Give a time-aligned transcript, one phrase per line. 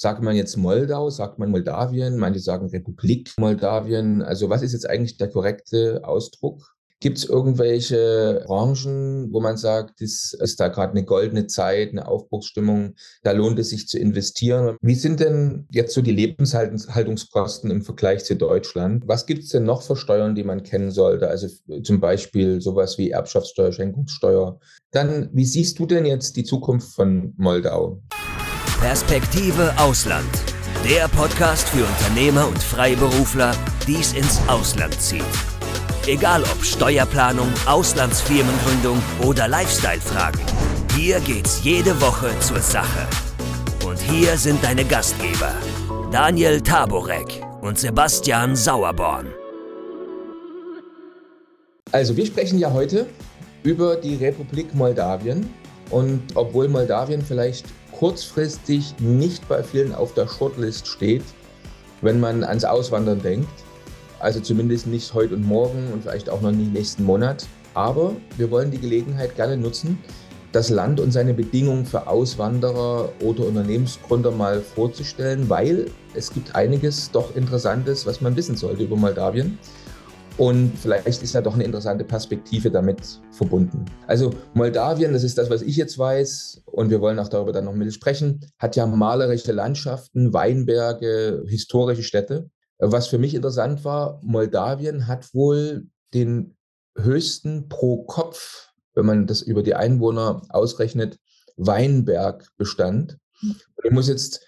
[0.00, 4.22] Sagt man jetzt Moldau, sagt man Moldawien, manche sagen Republik Moldawien.
[4.22, 6.76] Also was ist jetzt eigentlich der korrekte Ausdruck?
[7.00, 12.06] Gibt es irgendwelche Branchen, wo man sagt, das ist da gerade eine goldene Zeit, eine
[12.06, 14.76] Aufbruchsstimmung, da lohnt es sich zu investieren?
[14.82, 19.02] Wie sind denn jetzt so die Lebenshaltungskosten im Vergleich zu Deutschland?
[19.08, 21.26] Was gibt es denn noch für Steuern, die man kennen sollte?
[21.26, 21.48] Also
[21.82, 24.60] zum Beispiel sowas wie Erbschaftssteuer, Schenkungssteuer.
[24.92, 28.00] Dann, wie siehst du denn jetzt die Zukunft von Moldau?
[28.80, 30.30] Perspektive Ausland.
[30.88, 33.52] Der Podcast für Unternehmer und Freiberufler,
[33.88, 35.24] die es ins Ausland zieht.
[36.06, 40.40] Egal ob Steuerplanung, Auslandsfirmengründung oder Lifestyle-Fragen.
[40.96, 43.08] Hier geht's jede Woche zur Sache.
[43.84, 45.54] Und hier sind deine Gastgeber,
[46.12, 49.26] Daniel Taborek und Sebastian Sauerborn.
[51.90, 53.06] Also wir sprechen ja heute
[53.64, 55.52] über die Republik Moldawien.
[55.90, 57.64] Und obwohl Moldawien vielleicht
[57.98, 61.24] kurzfristig nicht bei vielen auf der Shortlist steht,
[62.00, 63.48] wenn man ans Auswandern denkt,
[64.20, 67.46] also zumindest nicht heute und morgen und vielleicht auch noch nicht nächsten Monat.
[67.74, 69.98] Aber wir wollen die Gelegenheit gerne nutzen,
[70.52, 77.10] das Land und seine Bedingungen für Auswanderer oder Unternehmensgründer mal vorzustellen, weil es gibt einiges
[77.10, 79.58] doch Interessantes, was man wissen sollte über Moldawien.
[80.38, 83.84] Und vielleicht ist da doch eine interessante Perspektive damit verbunden.
[84.06, 87.64] Also Moldawien, das ist das, was ich jetzt weiß, und wir wollen auch darüber dann
[87.64, 92.50] noch mit sprechen, hat ja malerische Landschaften, Weinberge, historische Städte.
[92.78, 96.56] Was für mich interessant war, Moldawien hat wohl den
[96.96, 101.18] höchsten pro Kopf, wenn man das über die Einwohner ausrechnet,
[101.56, 103.18] Weinbergbestand.
[103.40, 103.56] Hm.
[103.82, 104.40] Ich muss jetzt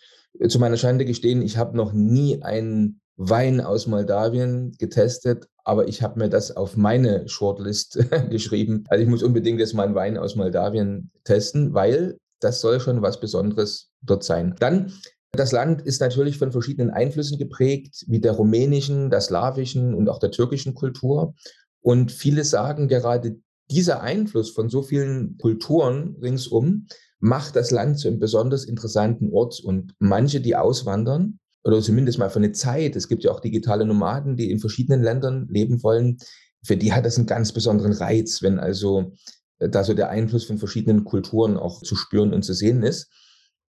[0.49, 6.03] zu meiner Schande gestehen, ich habe noch nie einen Wein aus Moldawien getestet, aber ich
[6.03, 7.99] habe mir das auf meine Shortlist
[8.31, 8.85] geschrieben.
[8.89, 13.03] Also ich muss unbedingt jetzt mal einen Wein aus Moldawien testen, weil das soll schon
[13.03, 14.55] was Besonderes dort sein.
[14.59, 14.93] Dann
[15.33, 20.19] das Land ist natürlich von verschiedenen Einflüssen geprägt, wie der rumänischen, der slawischen und auch
[20.19, 21.35] der türkischen Kultur.
[21.83, 23.37] Und viele sagen gerade,
[23.71, 26.87] dieser Einfluss von so vielen Kulturen ringsum
[27.21, 29.61] macht das Land zu einem besonders interessanten Ort.
[29.61, 33.85] Und manche, die auswandern, oder zumindest mal für eine Zeit, es gibt ja auch digitale
[33.85, 36.19] Nomaden, die in verschiedenen Ländern leben wollen,
[36.63, 39.13] für die hat das einen ganz besonderen Reiz, wenn also
[39.59, 43.11] äh, da so der Einfluss von verschiedenen Kulturen auch zu spüren und zu sehen ist.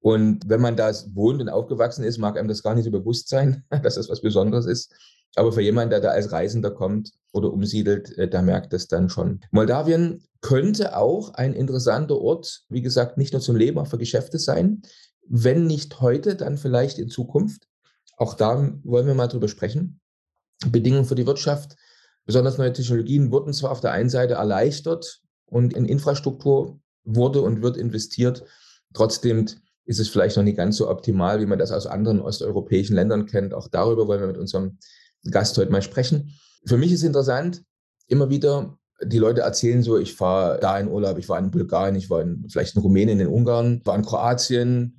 [0.00, 3.28] Und wenn man da wohnt und aufgewachsen ist, mag einem das gar nicht so bewusst
[3.28, 4.94] sein, dass das was Besonderes ist.
[5.34, 9.08] Aber für jemanden, der da als Reisender kommt oder umsiedelt, äh, der merkt das dann
[9.08, 9.40] schon.
[9.50, 14.38] Moldawien könnte auch ein interessanter Ort, wie gesagt, nicht nur zum Leben, auch für Geschäfte
[14.38, 14.82] sein.
[15.28, 17.67] Wenn nicht heute, dann vielleicht in Zukunft.
[18.18, 20.00] Auch da wollen wir mal drüber sprechen.
[20.66, 21.76] Bedingungen für die Wirtschaft,
[22.26, 27.62] besonders neue Technologien wurden zwar auf der einen Seite erleichtert und in Infrastruktur wurde und
[27.62, 28.44] wird investiert.
[28.92, 29.46] Trotzdem
[29.84, 33.26] ist es vielleicht noch nicht ganz so optimal, wie man das aus anderen osteuropäischen Ländern
[33.26, 33.54] kennt.
[33.54, 34.78] Auch darüber wollen wir mit unserem
[35.30, 36.32] Gast heute mal sprechen.
[36.66, 37.62] Für mich ist interessant,
[38.08, 41.94] immer wieder, die Leute erzählen so, ich fahre da in Urlaub, ich war in Bulgarien,
[41.94, 44.98] ich war in, vielleicht in Rumänien, in Ungarn, war in Kroatien,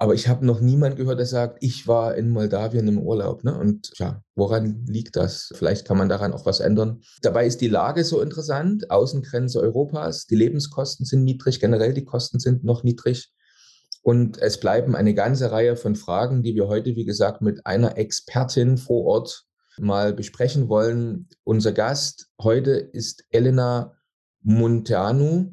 [0.00, 3.44] aber ich habe noch niemand gehört, der sagt, ich war in Moldawien im Urlaub.
[3.44, 3.54] Ne?
[3.54, 5.52] Und ja, woran liegt das?
[5.54, 7.02] Vielleicht kann man daran auch was ändern.
[7.20, 12.40] Dabei ist die Lage so interessant, Außengrenze Europas, die Lebenskosten sind niedrig, generell die Kosten
[12.40, 13.30] sind noch niedrig.
[14.00, 17.98] Und es bleiben eine ganze Reihe von Fragen, die wir heute, wie gesagt, mit einer
[17.98, 19.44] Expertin vor Ort
[19.78, 21.28] mal besprechen wollen.
[21.44, 23.94] Unser Gast heute ist Elena
[24.40, 25.52] Munteanu.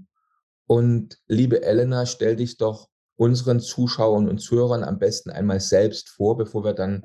[0.67, 6.37] Und liebe Elena, stell dich doch unseren Zuschauern und Zuhörern am besten einmal selbst vor,
[6.37, 7.03] bevor wir dann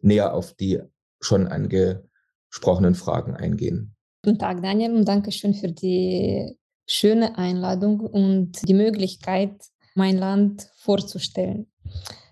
[0.00, 0.80] näher auf die
[1.20, 3.96] schon angesprochenen Fragen eingehen.
[4.22, 9.52] Guten Tag, Daniel, und danke schön für die schöne Einladung und die Möglichkeit,
[9.94, 11.66] mein Land vorzustellen.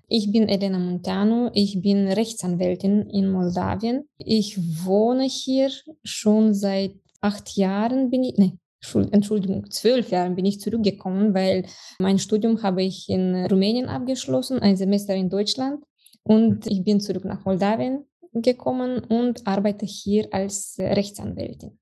[0.08, 4.08] Ich bin Elena Montano, ich bin Rechtsanwältin in Moldawien.
[4.18, 5.70] Ich wohne hier
[6.04, 8.58] schon seit acht Jahren, bin ich, nee,
[9.12, 11.64] Entschuldigung, zwölf Jahren bin ich zurückgekommen, weil
[11.98, 15.84] mein Studium habe ich in Rumänien abgeschlossen, ein Semester in Deutschland
[16.24, 21.78] und ich bin zurück nach Moldawien gekommen und arbeite hier als Rechtsanwältin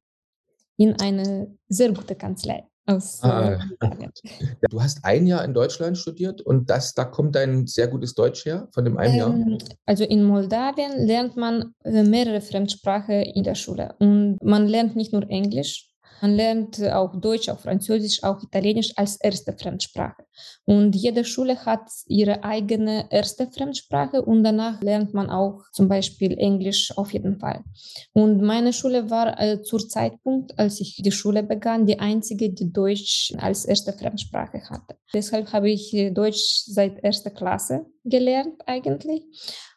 [0.76, 2.64] in einer sehr guten Kanzlei.
[2.87, 3.58] Aus, ah,
[4.70, 8.47] du hast ein Jahr in Deutschland studiert und das, da kommt dein sehr gutes Deutsch
[8.47, 9.58] her von dem einen ähm, Jahr?
[9.87, 15.12] Also in Moldawien lernt man äh, mehrere Fremdsprachen in der Schule und man lernt nicht
[15.12, 15.89] nur Englisch,
[16.20, 20.25] Man lernt auch Deutsch, auch Französisch, auch Italienisch als erste Fremdsprache.
[20.64, 26.38] Und jede Schule hat ihre eigene erste Fremdsprache und danach lernt man auch zum Beispiel
[26.38, 27.64] Englisch auf jeden Fall.
[28.12, 32.73] Und meine Schule war äh, zur Zeitpunkt, als ich die Schule begann, die einzige, die
[32.73, 34.96] Deutsch als erste Fremdsprache hatte.
[35.12, 39.25] Deshalb habe ich äh, Deutsch seit erster Klasse gelernt eigentlich.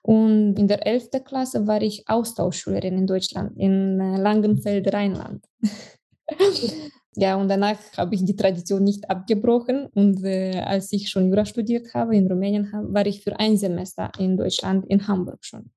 [0.01, 1.09] Und in der 11.
[1.23, 5.45] Klasse war ich Austauschschülerin in Deutschland, in äh, Langenfeld, Rheinland.
[7.15, 9.87] ja, und danach habe ich die Tradition nicht abgebrochen.
[9.93, 14.11] Und äh, als ich schon Jura studiert habe in Rumänien, war ich für ein Semester
[14.19, 15.71] in Deutschland, in Hamburg schon.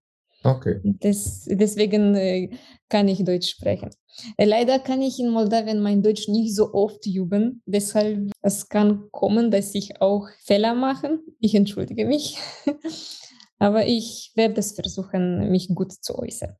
[0.44, 0.80] Okay.
[0.84, 2.50] Das, deswegen äh,
[2.88, 3.90] kann ich Deutsch sprechen.
[4.36, 7.62] Äh, leider kann ich in Moldawien mein Deutsch nicht so oft üben.
[7.66, 11.18] Deshalb es kann kommen, dass ich auch Fehler mache.
[11.40, 12.38] Ich entschuldige mich.
[13.58, 16.54] Aber ich werde es versuchen, mich gut zu äußern.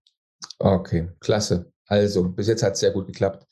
[0.59, 1.73] Okay, klasse.
[1.87, 3.47] Also, bis jetzt hat es sehr gut geklappt.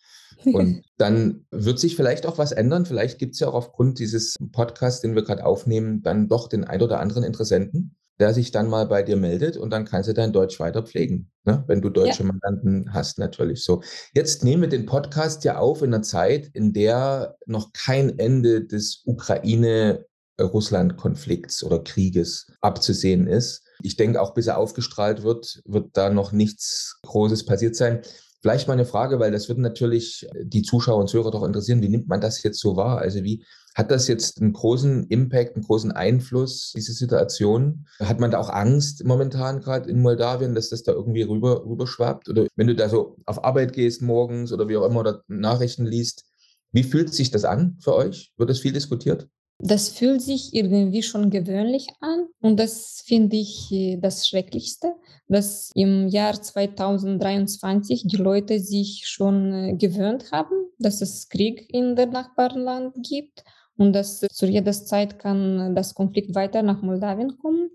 [0.45, 2.87] Und dann wird sich vielleicht auch was ändern.
[2.87, 6.65] Vielleicht gibt es ja auch aufgrund dieses Podcasts, den wir gerade aufnehmen, dann doch den
[6.65, 10.15] ein oder anderen Interessenten, der sich dann mal bei dir meldet und dann kannst du
[10.15, 11.65] dein Deutsch weiter pflegen, ne?
[11.67, 12.29] wenn du deutsche ja.
[12.29, 13.83] Mandanten hast, natürlich so.
[14.15, 18.65] Jetzt nehmen wir den Podcast ja auf in einer Zeit, in der noch kein Ende
[18.65, 23.65] des Ukraine-Russland-Konflikts oder Krieges abzusehen ist.
[23.83, 28.03] Ich denke, auch bis er aufgestrahlt wird, wird da noch nichts Großes passiert sein.
[28.45, 31.81] Vielleicht mal eine Frage, weil das wird natürlich die Zuschauer und Zuhörer doch interessieren.
[31.81, 32.99] Wie nimmt man das jetzt so wahr?
[32.99, 33.43] Also wie
[33.75, 37.87] hat das jetzt einen großen Impact, einen großen Einfluss, diese Situation?
[38.01, 42.29] Hat man da auch Angst momentan gerade in Moldawien, dass das da irgendwie rüber, rüberschwappt?
[42.29, 45.87] Oder wenn du da so auf Arbeit gehst morgens oder wie auch immer oder Nachrichten
[45.87, 46.27] liest,
[46.71, 48.31] wie fühlt sich das an für euch?
[48.37, 49.27] Wird das viel diskutiert?
[49.59, 54.95] Das fühlt sich irgendwie schon gewöhnlich an und das finde ich äh, das Schrecklichste,
[55.29, 61.95] dass im Jahr 2023 die Leute sich schon äh, gewöhnt haben, dass es Krieg in
[61.95, 63.45] der Nachbarland gibt
[63.77, 67.71] und dass zu jeder Zeit kann das Konflikt weiter nach Moldawien kommen.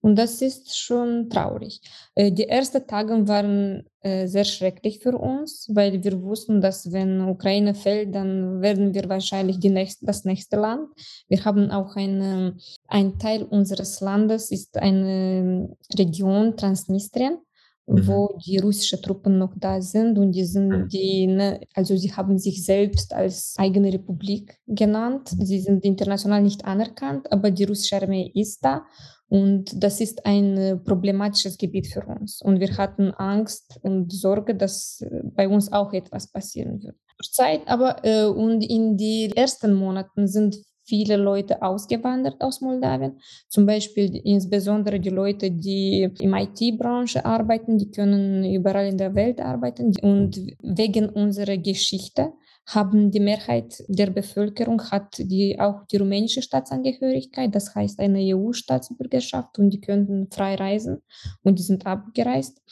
[0.00, 1.80] Und das ist schon traurig.
[2.14, 7.20] Äh, die ersten Tage waren äh, sehr schrecklich für uns, weil wir wussten, dass wenn
[7.22, 10.88] Ukraine fällt, dann werden wir wahrscheinlich nächste, das nächste Land.
[11.28, 12.56] Wir haben auch eine,
[12.88, 17.38] ein Teil unseres Landes ist eine Region Transnistrien
[17.86, 18.06] mhm.
[18.06, 20.88] wo die russischen Truppen noch da sind und die sind mhm.
[20.88, 25.28] die, ne, also sie haben sich selbst als eigene Republik genannt.
[25.28, 28.84] Sie sind international nicht anerkannt, aber die russische Armee ist da
[29.28, 32.40] und das ist ein problematisches Gebiet für uns.
[32.42, 35.04] Und wir hatten Angst und Sorge, dass
[35.34, 36.96] bei uns auch etwas passieren wird.
[37.30, 40.56] Zeit aber äh, und in den ersten Monaten sind
[40.86, 43.18] viele Leute ausgewandert aus Moldawien.
[43.48, 49.40] Zum Beispiel insbesondere die Leute, die im IT-Branche arbeiten, die können überall in der Welt
[49.40, 49.94] arbeiten.
[50.02, 52.32] Und wegen unserer Geschichte
[52.66, 59.58] haben die Mehrheit der Bevölkerung hat die auch die rumänische Staatsangehörigkeit, das heißt eine EU-Staatsbürgerschaft
[59.58, 61.02] und die könnten frei reisen
[61.42, 62.62] und die sind abgereist.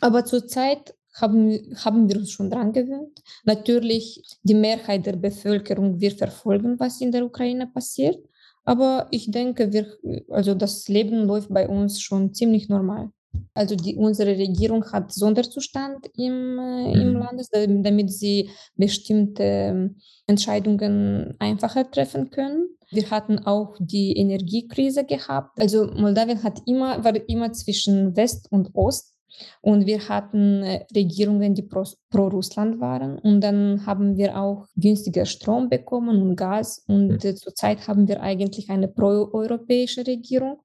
[0.00, 3.22] Aber zurzeit haben, haben wir uns schon dran gewöhnt.
[3.44, 8.18] Natürlich, die Mehrheit der Bevölkerung wird verfolgen, was in der Ukraine passiert.
[8.64, 9.96] Aber ich denke, wir,
[10.28, 13.10] also das Leben läuft bei uns schon ziemlich normal.
[13.54, 17.16] Also die, unsere Regierung hat Sonderzustand im, äh, im mhm.
[17.16, 19.96] Land, damit sie bestimmte ähm,
[20.26, 22.68] Entscheidungen einfacher treffen können.
[22.90, 25.60] Wir hatten auch die Energiekrise gehabt.
[25.60, 29.14] Also Moldawien hat immer, war immer zwischen West und Ost.
[29.62, 33.18] Und wir hatten äh, Regierungen, die pro, pro, Russland waren.
[33.18, 36.84] Und dann haben wir auch günstiger Strom bekommen und Gas.
[36.86, 37.36] Und mhm.
[37.36, 40.60] zurzeit haben wir eigentlich eine proeuropäische Regierung,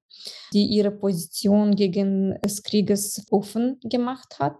[0.52, 4.56] die ihre Position gegen des Krieges offen gemacht hat.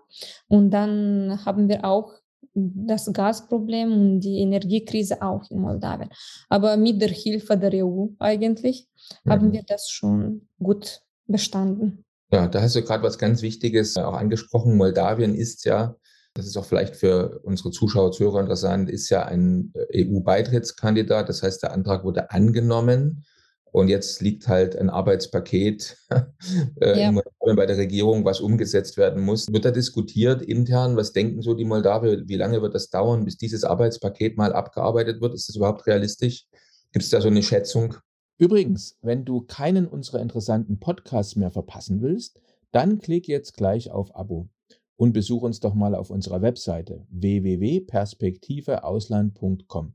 [0.49, 2.13] Und dann haben wir auch
[2.57, 6.09] das Gasproblem und die Energiekrise auch in Moldawien.
[6.49, 8.89] Aber mit der Hilfe der EU eigentlich
[9.25, 9.31] mhm.
[9.31, 12.06] haben wir das schon gut bestanden.
[12.33, 14.77] Ja, da hast du gerade was ganz Wichtiges auch angesprochen.
[14.77, 15.95] Moldawien ist ja,
[16.35, 21.29] das ist auch vielleicht für unsere Zuschauer, Zuhörer interessant, ist ja ein äh, EU-Beitrittskandidat.
[21.29, 23.25] Das heißt, der Antrag wurde angenommen.
[23.73, 25.99] Und jetzt liegt halt ein Arbeitspaket
[26.81, 27.13] äh, ja.
[27.55, 29.53] bei der Regierung, was umgesetzt werden muss.
[29.53, 30.97] Wird da diskutiert intern?
[30.97, 32.23] Was denken so die Moldawier?
[32.27, 35.35] Wie lange wird das dauern, bis dieses Arbeitspaket mal abgearbeitet wird?
[35.35, 36.47] Ist das überhaupt realistisch?
[36.93, 37.97] Gibt es da so eine Schätzung?
[38.39, 42.39] Übrigens, wenn du keinen unserer interessanten Podcasts mehr verpassen willst,
[42.71, 44.51] dann klick jetzt gleich auf Abo
[44.97, 49.95] und besuch uns doch mal auf unserer Webseite www.perspektiveausland.com.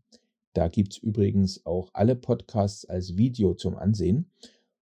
[0.54, 4.32] Da gibt's übrigens auch alle Podcasts als Video zum Ansehen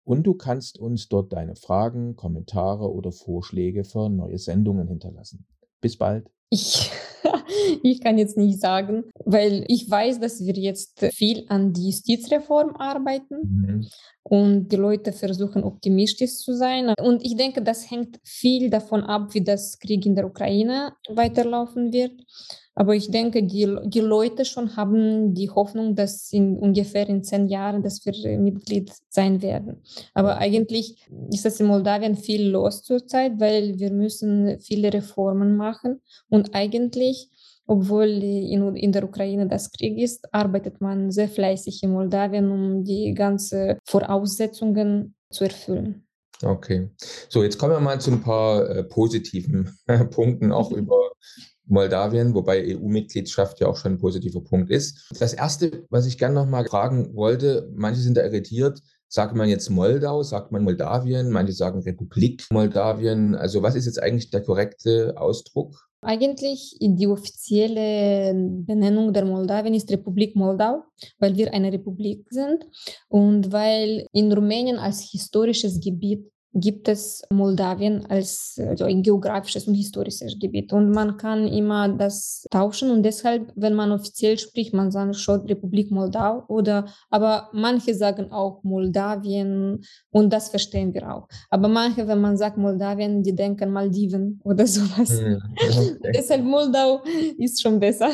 [0.04, 5.48] und du kannst uns dort deine Fragen, Kommentare oder Vorschläge für neue Sendungen hinterlassen.
[5.82, 6.30] Bis bald.
[6.50, 6.92] Ich
[7.84, 12.76] ich kann jetzt nicht sagen, weil ich weiß, dass wir jetzt viel an die Justizreform
[12.76, 13.36] arbeiten.
[13.42, 13.88] Mhm.
[14.28, 16.92] Und die Leute versuchen optimistisch zu sein.
[17.00, 21.94] Und ich denke, das hängt viel davon ab, wie das Krieg in der Ukraine weiterlaufen
[21.94, 22.14] wird.
[22.76, 27.48] Aber ich denke, die, die Leute schon haben die Hoffnung, dass in ungefähr in zehn
[27.48, 29.82] Jahren, dass wir Mitglied sein werden.
[30.14, 36.02] Aber eigentlich ist es in Moldawien viel los zurzeit, weil wir müssen viele Reformen machen.
[36.30, 37.30] Und eigentlich,
[37.68, 42.84] obwohl in, in der Ukraine das Krieg ist, arbeitet man sehr fleißig in Moldawien, um
[42.84, 46.06] die ganzen Voraussetzungen zu erfüllen.
[46.44, 46.90] Okay.
[47.30, 49.78] So, jetzt kommen wir mal zu ein paar äh, positiven
[50.12, 51.12] Punkten auch über
[51.68, 55.10] Moldawien, wobei EU-Mitgliedschaft ja auch schon ein positiver Punkt ist.
[55.20, 59.50] Das Erste, was ich gerne noch mal fragen wollte, manche sind da irritiert, sagt man
[59.50, 63.36] jetzt Moldau, sagt man Moldawien, manche sagen Republik Moldawien.
[63.36, 65.88] Also was ist jetzt eigentlich der korrekte Ausdruck?
[66.06, 70.84] Eigentlich die offizielle Benennung der Moldawien ist Republik Moldau,
[71.18, 72.64] weil wir eine Republik sind.
[73.08, 79.76] Und weil in Rumänien als historisches Gebiet gibt es Moldawien als also ein geografisches und
[79.76, 80.72] historisches Gebiet.
[80.72, 85.42] Und man kann immer das tauschen und deshalb, wenn man offiziell spricht, man sagt schon
[85.42, 91.28] Republik Moldau oder, aber manche sagen auch Moldawien und das verstehen wir auch.
[91.50, 95.20] Aber manche, wenn man sagt Moldawien, die denken Maldiven oder sowas.
[95.20, 95.98] Hm, okay.
[96.16, 97.04] deshalb Moldau
[97.38, 98.12] ist schon besser.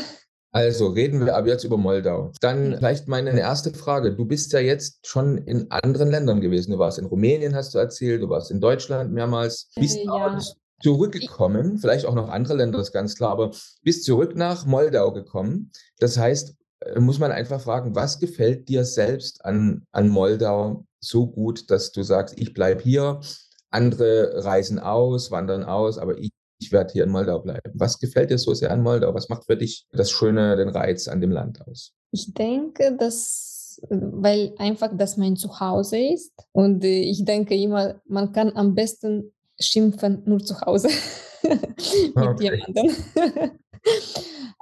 [0.53, 2.33] Also reden wir ab jetzt über Moldau.
[2.41, 4.13] Dann vielleicht meine erste Frage.
[4.13, 6.71] Du bist ja jetzt schon in anderen Ländern gewesen.
[6.71, 9.69] Du warst in Rumänien, hast du erzählt, du warst in Deutschland mehrmals.
[9.75, 10.39] Bist äh, ja.
[10.83, 13.51] zurückgekommen, vielleicht auch noch andere Länder, das ist ganz klar, aber
[13.83, 15.71] bist zurück nach Moldau gekommen.
[15.99, 21.27] Das heißt, äh, muss man einfach fragen, was gefällt dir selbst an, an Moldau so
[21.27, 23.21] gut, dass du sagst, ich bleibe hier,
[23.69, 27.71] andere reisen aus, wandern aus, aber ich ich werde hier in Moldau bleiben.
[27.73, 29.13] Was gefällt dir so sehr an Moldau?
[29.13, 31.93] Was macht für dich das Schöne, den Reiz an dem Land aus?
[32.11, 38.31] Ich denke, dass, weil einfach das mein Zuhause ist und äh, ich denke immer, man
[38.31, 40.89] kann am besten schimpfen nur zu Hause
[41.43, 42.61] mit okay.
[42.65, 42.95] jemandem.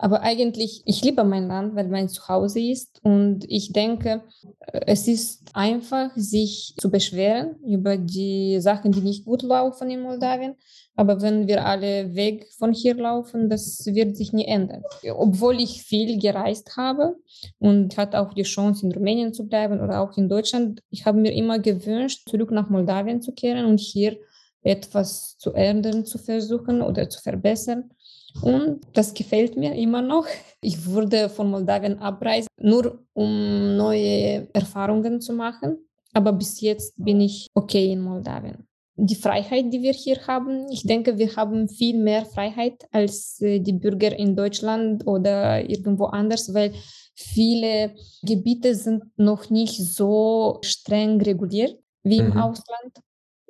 [0.01, 3.01] Aber eigentlich, ich liebe mein Land, weil mein Zuhause ist.
[3.03, 4.23] Und ich denke,
[4.88, 10.55] es ist einfach, sich zu beschweren über die Sachen, die nicht gut laufen in Moldawien.
[10.95, 14.83] Aber wenn wir alle weg von hier laufen, das wird sich nie ändern.
[15.13, 17.17] Obwohl ich viel gereist habe
[17.57, 21.19] und hatte auch die Chance, in Rumänien zu bleiben oder auch in Deutschland, ich habe
[21.19, 24.17] mir immer gewünscht, zurück nach Moldawien zu kehren und hier
[24.61, 27.91] etwas zu ändern, zu versuchen oder zu verbessern.
[28.41, 30.25] Und das gefällt mir immer noch.
[30.62, 35.77] Ich würde von Moldawien abreisen, nur um neue Erfahrungen zu machen.
[36.13, 38.67] Aber bis jetzt bin ich okay in Moldawien.
[38.95, 43.59] Die Freiheit, die wir hier haben, ich denke, wir haben viel mehr Freiheit als äh,
[43.59, 46.74] die Bürger in Deutschland oder irgendwo anders, weil
[47.15, 52.38] viele Gebiete sind noch nicht so streng reguliert wie im mhm.
[52.38, 52.93] Ausland.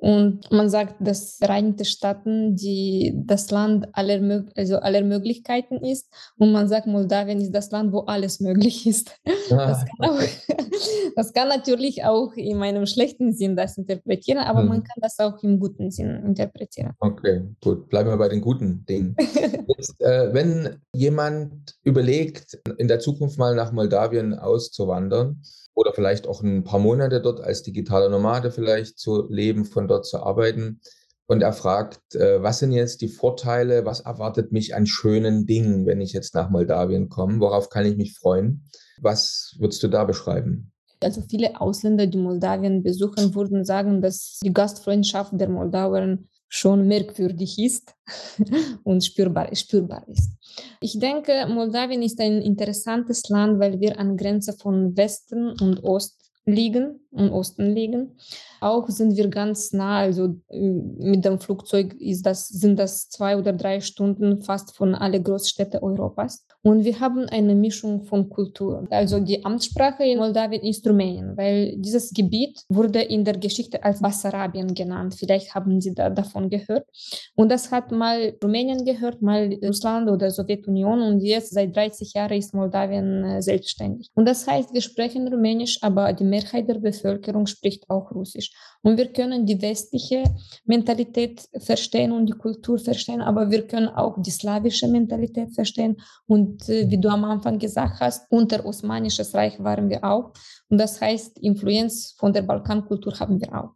[0.00, 6.10] Und man sagt, dass Vereinigte Staaten die, das Land aller, also aller Möglichkeiten ist.
[6.38, 9.14] Und man sagt, Moldawien ist das Land, wo alles möglich ist.
[9.50, 10.20] Ah, das, kann auch,
[11.16, 14.68] das, kann natürlich auch in einem schlechten Sinn das interpretieren, aber hm.
[14.68, 16.92] man kann das auch im guten Sinn interpretieren.
[17.00, 17.90] Okay, gut.
[17.90, 19.14] Bleiben wir bei den guten Dingen.
[19.76, 25.42] Jetzt, äh, wenn jemand überlegt, in der Zukunft mal nach Moldawien auszuwandern,
[25.80, 30.06] oder vielleicht auch ein paar Monate dort als digitaler Nomade vielleicht zu leben, von dort
[30.06, 30.80] zu arbeiten.
[31.26, 35.86] Und er fragt, äh, was sind jetzt die Vorteile, was erwartet mich an schönen Dingen,
[35.86, 37.40] wenn ich jetzt nach Moldawien komme?
[37.40, 38.64] Worauf kann ich mich freuen?
[39.00, 40.72] Was würdest du da beschreiben?
[41.02, 46.18] Also viele Ausländer, die Moldawien besuchen, würden sagen, dass die Gastfreundschaft der Moldauer
[46.50, 47.94] schon merkwürdig ist
[48.84, 50.32] und spürbar, spürbar ist.
[50.80, 56.20] Ich denke, Moldawien ist ein interessantes Land, weil wir an Grenze von Westen und Ost
[56.44, 58.16] liegen, im Osten liegen.
[58.60, 63.52] Auch sind wir ganz nah, also mit dem Flugzeug ist das, sind das zwei oder
[63.52, 66.46] drei Stunden fast von alle Großstädten Europas.
[66.62, 68.86] Und wir haben eine Mischung von Kulturen.
[68.90, 74.02] Also die Amtssprache in Moldawien ist Rumänien, weil dieses Gebiet wurde in der Geschichte als
[74.02, 75.14] Bassarabien genannt.
[75.18, 76.86] Vielleicht haben Sie da davon gehört.
[77.34, 82.36] Und das hat mal Rumänien gehört, mal Russland oder Sowjetunion und jetzt seit 30 Jahren
[82.36, 84.10] ist Moldawien äh, selbstständig.
[84.14, 86.99] Und das heißt, wir sprechen Rumänisch, aber die Mehrheit der Bevölkerung
[87.46, 88.50] spricht auch Russisch.
[88.82, 90.24] Und wir können die westliche
[90.64, 95.96] Mentalität verstehen und die Kultur verstehen, aber wir können auch die slawische Mentalität verstehen.
[96.26, 100.32] Und äh, wie du am Anfang gesagt hast, unter Osmanisches Reich waren wir auch.
[100.68, 103.74] Und das heißt, Influenz von der Balkankultur haben wir auch.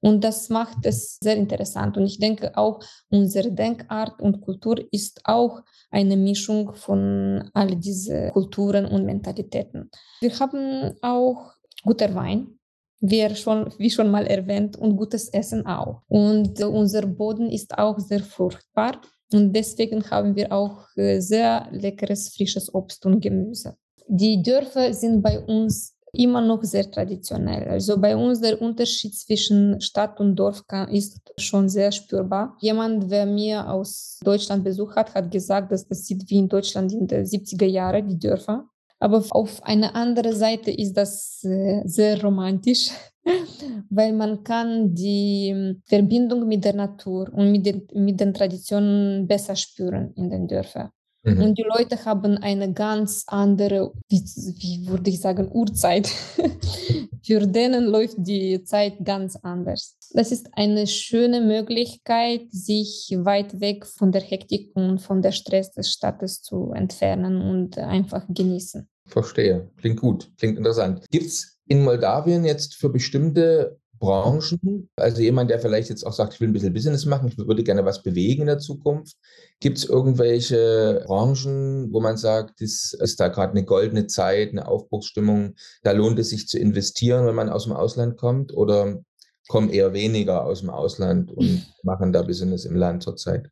[0.00, 1.96] Und das macht es sehr interessant.
[1.96, 2.80] Und ich denke auch,
[3.10, 9.90] unsere Denkart und Kultur ist auch eine Mischung von all diesen Kulturen und Mentalitäten.
[10.20, 11.52] Wir haben auch
[11.82, 12.55] guter Wein,
[13.00, 16.02] wie schon, wie schon mal erwähnt, und gutes Essen auch.
[16.08, 19.00] Und unser Boden ist auch sehr fruchtbar.
[19.32, 23.76] Und deswegen haben wir auch äh, sehr leckeres, frisches Obst und Gemüse.
[24.08, 27.68] Die Dörfer sind bei uns immer noch sehr traditionell.
[27.68, 32.56] Also bei uns der Unterschied zwischen Stadt und Dorf ist schon sehr spürbar.
[32.60, 36.92] Jemand, der mir aus Deutschland besucht hat, hat gesagt, dass das sieht wie in Deutschland
[36.92, 38.68] in den 70er Jahren, die Dörfer.
[38.98, 42.90] Aber auf einer anderen Seite ist das äh, sehr romantisch,
[43.90, 49.26] weil man kann die ähm, Verbindung mit der Natur und mit den, mit den Traditionen
[49.26, 50.90] besser spüren in den Dörfern.
[51.26, 51.42] Mhm.
[51.42, 56.08] Und die Leute haben eine ganz andere, wie, wie würde ich sagen, Uhrzeit.
[57.22, 59.96] Für denen läuft die Zeit ganz anders.
[60.12, 65.72] Das ist eine schöne Möglichkeit, sich weit weg von der Hektik und von der Stress
[65.72, 68.88] des Staates zu entfernen und einfach genießen.
[69.06, 69.68] Verstehe.
[69.78, 70.30] Klingt gut.
[70.38, 71.04] Klingt interessant.
[71.10, 74.88] Gibt es in Moldawien jetzt für bestimmte Branchen?
[74.96, 77.64] Also jemand, der vielleicht jetzt auch sagt, ich will ein bisschen Business machen, ich würde
[77.64, 79.16] gerne was bewegen in der Zukunft.
[79.60, 84.68] Gibt es irgendwelche Branchen, wo man sagt, das ist da gerade eine goldene Zeit, eine
[84.68, 88.54] Aufbruchsstimmung, da lohnt es sich zu investieren, wenn man aus dem Ausland kommt?
[88.54, 89.02] Oder
[89.48, 91.38] kommen eher weniger aus dem Ausland und
[91.82, 93.48] machen da Business im Land zurzeit?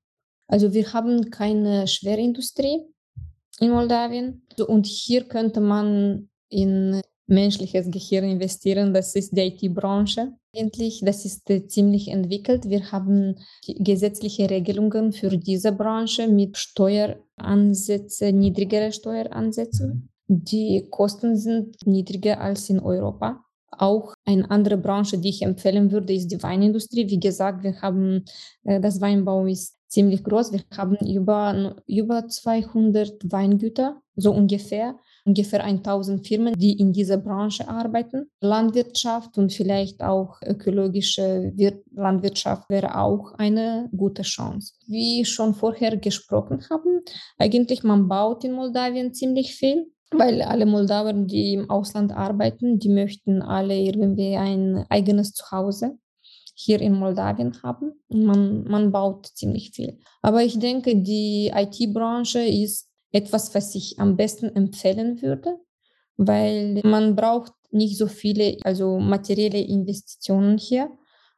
[0.47, 2.85] Also wir haben keine Schwerindustrie
[3.61, 8.93] in Moldawien und hier könnte man in menschliches Gehirn investieren.
[8.93, 10.33] Das ist die IT-Branche.
[10.55, 12.69] Eigentlich, das ist äh, ziemlich entwickelt.
[12.69, 19.87] Wir haben gesetzliche Regelungen für diese Branche mit Steueransätzen, niedrigere Steueransätze.
[19.95, 20.09] Mhm.
[20.29, 23.45] Die Kosten sind niedriger als in Europa.
[23.71, 27.09] Auch eine andere Branche, die ich empfehlen würde, ist die Weinindustrie.
[27.09, 28.25] Wie gesagt, wir haben,
[28.65, 30.53] äh, das Weinbau ist ziemlich groß.
[30.53, 37.69] Wir haben über, über 200 Weingüter, so ungefähr ungefähr 1000 Firmen, die in dieser Branche
[37.69, 38.31] arbeiten.
[38.41, 41.53] Landwirtschaft und vielleicht auch ökologische
[41.95, 44.75] Landwirtschaft wäre auch eine gute Chance.
[44.87, 47.01] Wie schon vorher gesprochen haben,
[47.39, 49.87] eigentlich man baut in Moldawien ziemlich viel
[50.19, 55.99] weil alle Moldawer, die im Ausland arbeiten, die möchten alle irgendwie ein eigenes Zuhause
[56.55, 57.93] hier in Moldawien haben.
[58.09, 59.99] Man, man baut ziemlich viel.
[60.23, 65.59] Aber ich denke, die IT-Branche ist etwas, was ich am besten empfehlen würde,
[66.17, 70.91] weil man braucht nicht so viele, also materielle Investitionen hier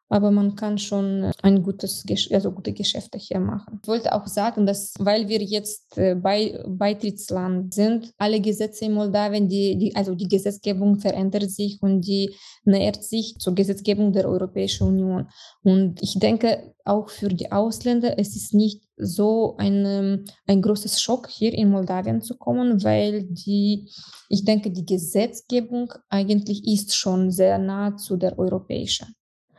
[0.08, 3.80] aber man kann schon ein gutes, also gute Geschäfte hier machen.
[3.82, 8.94] Ich wollte auch sagen, dass, weil wir jetzt äh, bei Beitrittsland sind, alle Gesetze in
[8.94, 14.28] Moldawien, die, die, also die Gesetzgebung verändert sich und die nähert sich zur Gesetzgebung der
[14.28, 15.28] Europäischen Union.
[15.62, 21.28] Und ich denke, auch für die Ausländer, es ist nicht so ein, ein großes Schock,
[21.28, 23.90] hier in Moldawien zu kommen, weil die,
[24.28, 29.16] ich denke, die Gesetzgebung eigentlich ist schon sehr nah zu der europäischen.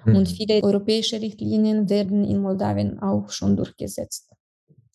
[0.08, 0.16] Mhm.
[0.16, 4.32] Und viele europäische Richtlinien werden in Moldawien auch schon durchgesetzt.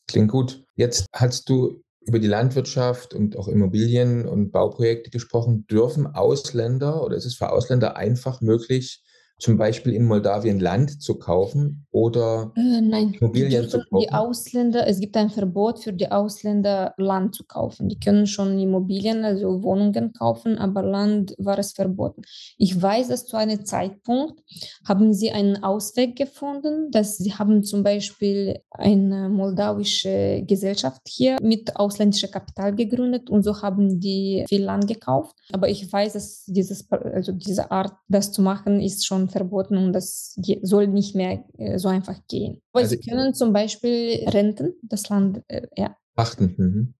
[0.09, 0.64] Klingt gut.
[0.75, 5.66] Jetzt hast du über die Landwirtschaft und auch Immobilien und Bauprojekte gesprochen.
[5.68, 9.03] Dürfen Ausländer oder ist es für Ausländer einfach möglich,
[9.43, 13.99] zum Beispiel in Moldawien Land zu kaufen oder äh, nein, Immobilien zu kaufen?
[14.01, 17.89] Die Ausländer, es gibt ein Verbot für die Ausländer, Land zu kaufen.
[17.89, 22.23] Die können schon Immobilien, also Wohnungen kaufen, aber Land war es verboten.
[22.57, 24.41] Ich weiß, dass zu einem Zeitpunkt
[24.87, 31.75] haben sie einen Ausweg gefunden, dass sie haben zum Beispiel eine moldawische Gesellschaft hier mit
[31.75, 35.35] ausländischem Kapital gegründet und so haben die viel Land gekauft.
[35.53, 39.92] Aber ich weiß, dass dieses, also diese Art, das zu machen, ist schon verboten und
[39.92, 42.62] das soll nicht mehr äh, so einfach gehen.
[42.73, 45.97] Aber also, Sie können zum Beispiel Renten, das Land, äh, ja.
[46.14, 46.55] Achten.
[46.57, 46.95] Mhm.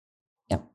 [0.51, 0.69] Ja.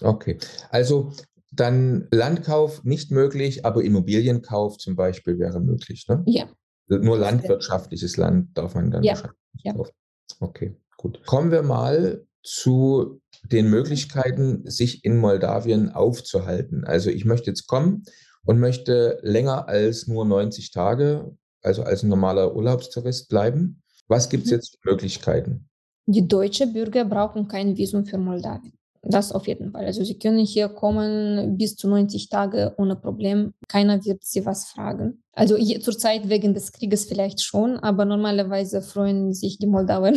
[0.00, 0.38] Okay.
[0.70, 1.12] Also
[1.52, 6.22] dann Landkauf nicht möglich, aber Immobilienkauf zum Beispiel wäre möglich, ne?
[6.26, 6.48] Ja.
[6.88, 9.14] Nur landwirtschaftliches Land darf man dann ja.
[9.62, 9.72] ja.
[9.72, 9.92] kaufen.
[10.40, 11.24] Okay, gut.
[11.26, 16.84] Kommen wir mal zu den Möglichkeiten, sich in Moldawien aufzuhalten.
[16.84, 18.04] Also ich möchte jetzt kommen
[18.44, 23.82] und möchte länger als nur 90 Tage, also als ein normaler Urlaubstourist bleiben.
[24.08, 24.56] Was gibt es mhm.
[24.56, 25.68] jetzt für Möglichkeiten?
[26.06, 28.72] Die deutschen Bürger brauchen kein Visum für Moldawien.
[29.02, 29.86] Das auf jeden Fall.
[29.86, 33.54] Also sie können hier kommen bis zu 90 Tage ohne Problem.
[33.66, 35.22] Keiner wird sie was fragen.
[35.32, 40.12] Also zurzeit wegen des Krieges vielleicht schon, aber normalerweise freuen sich die Moldauer,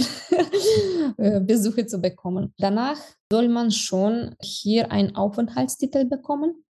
[1.18, 2.54] äh, Besuche zu bekommen.
[2.58, 2.98] Danach
[3.32, 6.63] soll man schon hier einen Aufenthaltstitel bekommen.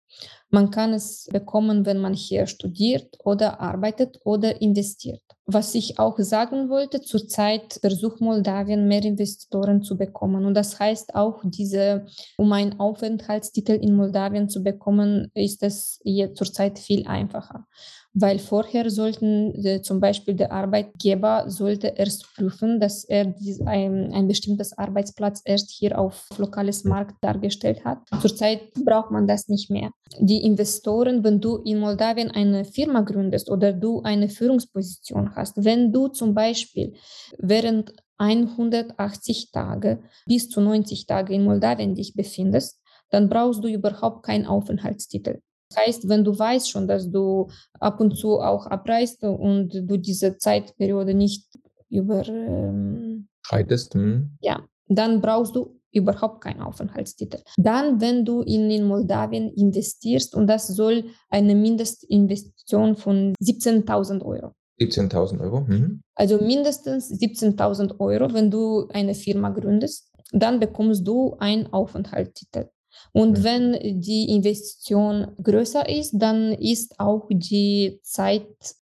[0.53, 5.21] Man kann es bekommen, wenn man hier studiert oder arbeitet oder investiert.
[5.45, 10.45] Was ich auch sagen wollte, zurzeit versucht Moldawien mehr Investoren zu bekommen.
[10.45, 12.05] Und das heißt auch, diese,
[12.37, 17.65] um einen Aufenthaltstitel in Moldawien zu bekommen, ist es jetzt zurzeit viel einfacher
[18.13, 24.11] weil vorher sollten äh, zum Beispiel der Arbeitgeber sollte erst prüfen, dass er dies, ein,
[24.13, 27.99] ein bestimmtes Arbeitsplatz erst hier auf lokales Markt dargestellt hat.
[28.19, 29.91] Zurzeit braucht man das nicht mehr.
[30.19, 35.93] Die Investoren, wenn du in Moldawien eine Firma gründest oder du eine Führungsposition hast, wenn
[35.93, 36.93] du zum Beispiel
[37.37, 44.23] während 180 Tage bis zu 90 Tage in Moldawien dich befindest, dann brauchst du überhaupt
[44.23, 45.41] keinen Aufenthaltstitel.
[45.71, 47.47] Das heißt, wenn du weißt schon, dass du
[47.79, 51.47] ab und zu auch abreist und du diese Zeitperiode nicht
[51.89, 54.37] überschreitest, ähm, hm.
[54.41, 57.39] ja, dann brauchst du überhaupt keinen Aufenthaltstitel.
[57.57, 64.53] Dann, wenn du in, in Moldawien investierst, und das soll eine Mindestinvestition von 17.000 Euro.
[64.79, 65.61] 17.000 Euro.
[65.61, 66.01] Mhm.
[66.15, 72.69] Also mindestens 17.000 Euro, wenn du eine Firma gründest, dann bekommst du einen Aufenthaltstitel.
[73.13, 73.43] Und mhm.
[73.43, 78.47] wenn die Investition größer ist, dann ist auch die Zeit,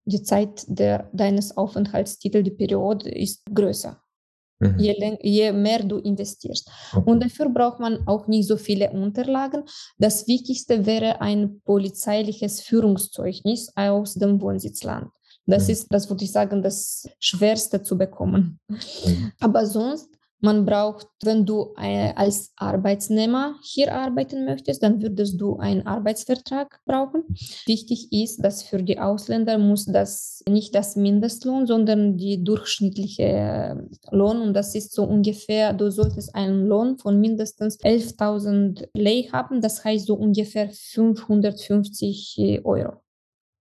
[0.05, 4.01] die Zeit der, deines Aufenthaltstitels, die Periode ist größer.
[4.59, 4.79] Mhm.
[4.79, 6.69] Je, je, mehr du investierst.
[6.91, 7.09] Okay.
[7.09, 9.63] Und dafür braucht man auch nicht so viele Unterlagen.
[9.97, 15.09] Das Wichtigste wäre ein polizeiliches Führungszeugnis aus dem Wohnsitzland.
[15.45, 15.73] Das mhm.
[15.73, 18.59] ist, das würde ich sagen, das Schwerste zu bekommen.
[18.67, 19.31] Mhm.
[19.39, 20.09] Aber sonst
[20.41, 26.79] man braucht, wenn du äh, als Arbeitsnehmer hier arbeiten möchtest, dann würdest du einen Arbeitsvertrag
[26.85, 27.23] brauchen.
[27.65, 33.75] Wichtig ist, dass für die Ausländer muss das nicht das Mindestlohn, sondern die durchschnittliche äh,
[34.11, 39.61] Lohn und das ist so ungefähr, du solltest einen Lohn von mindestens 11.000 Lei haben,
[39.61, 43.01] das heißt so ungefähr 550 Euro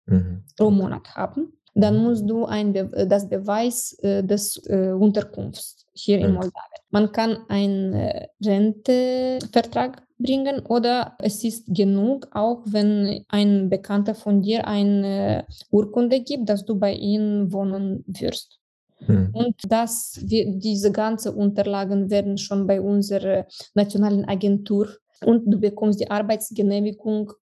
[0.07, 0.45] mhm.
[0.57, 1.55] pro Monat haben.
[1.75, 6.81] Dann musst du ein Be das Beweis äh, des äh, Unterkunfts hier in Moldawien.
[6.91, 14.43] Man kann einen äh, Rentevertrag bringen oder es ist genug, auch wenn ein Bekannter von
[14.43, 18.59] dir eine Urkunde gibt, dass du bei ihm wohnen wirst.
[19.07, 19.31] Mhm.
[19.33, 24.89] Und das, wir, diese ganzen Unterlagen werden schon bei unserer nationalen Agentur
[25.25, 27.33] und du bekommst die Arbeitsgenehmigung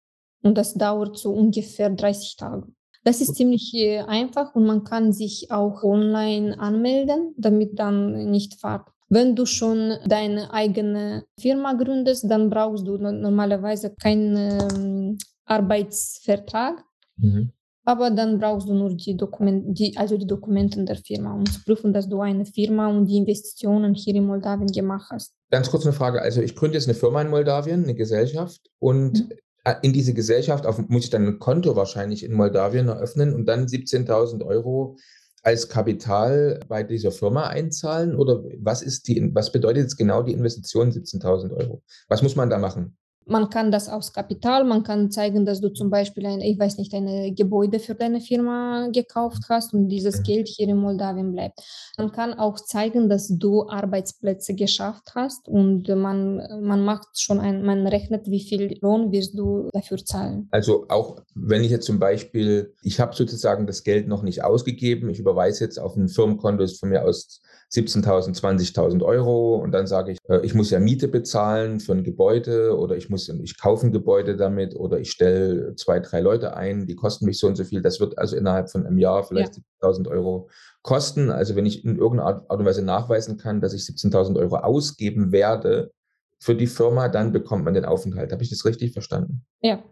[0.42, 2.66] und das dauert so ungefähr 30 Tage.
[3.08, 8.60] Das ist ziemlich äh, einfach und man kann sich auch online anmelden, damit dann nicht
[8.60, 8.86] fahrt.
[9.08, 16.84] Wenn du schon deine eigene Firma gründest, dann brauchst du normalerweise keinen ähm, Arbeitsvertrag.
[17.16, 17.52] Mhm.
[17.86, 21.62] Aber dann brauchst du nur die Dokumente, die, also die Dokumente der Firma, um zu
[21.64, 25.32] prüfen, dass du eine Firma und die Investitionen hier in Moldawien gemacht hast.
[25.50, 26.20] Ganz kurz eine Frage.
[26.20, 29.32] Also ich gründe jetzt eine Firma in Moldawien, eine Gesellschaft und mhm.
[29.68, 33.46] Äh, in diese Gesellschaft, auf, muss ich dann ein Konto wahrscheinlich in Moldawien eröffnen und
[33.46, 34.96] dann 17.000 Euro
[35.42, 38.16] als Kapital bei dieser Firma einzahlen?
[38.16, 41.82] Oder was ist die, was bedeutet jetzt genau die Investition 17.000 Euro?
[42.08, 42.96] Was muss man da machen?
[43.28, 46.78] Man kann das aus Kapital, man kann zeigen, dass du zum Beispiel ein, ich weiß
[46.78, 51.60] nicht, ein Gebäude für deine Firma gekauft hast und dieses Geld hier in Moldawien bleibt.
[51.98, 57.62] Man kann auch zeigen, dass du Arbeitsplätze geschafft hast und man, man macht schon ein,
[57.62, 60.48] man rechnet, wie viel Lohn wirst du dafür zahlen.
[60.50, 65.10] Also auch wenn ich jetzt zum Beispiel, ich habe sozusagen das Geld noch nicht ausgegeben,
[65.10, 67.40] ich überweise jetzt auf ein Firmenkonto, ist von mir aus
[67.72, 72.02] 17.000, 20.000 Euro und dann sage ich, äh, ich muss ja Miete bezahlen für ein
[72.02, 76.56] Gebäude oder ich muss, ich kaufe ein Gebäude damit oder ich stelle zwei, drei Leute
[76.56, 77.82] ein, die kosten mich so und so viel.
[77.82, 79.88] Das wird also innerhalb von einem Jahr vielleicht ja.
[79.88, 80.48] 17.000 Euro
[80.82, 81.30] kosten.
[81.30, 85.32] Also wenn ich in irgendeiner Art und Weise nachweisen kann, dass ich 17.000 Euro ausgeben
[85.32, 85.90] werde
[86.38, 88.30] für die Firma, dann bekommt man den Aufenthalt.
[88.30, 89.44] Habe ich das richtig verstanden?
[89.60, 89.82] Ja,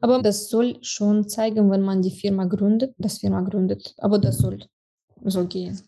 [0.00, 3.94] aber das soll schon zeigen, wenn man die Firma gründet, das Firma gründet.
[3.98, 4.58] Aber das soll,
[5.24, 5.80] soll gehen.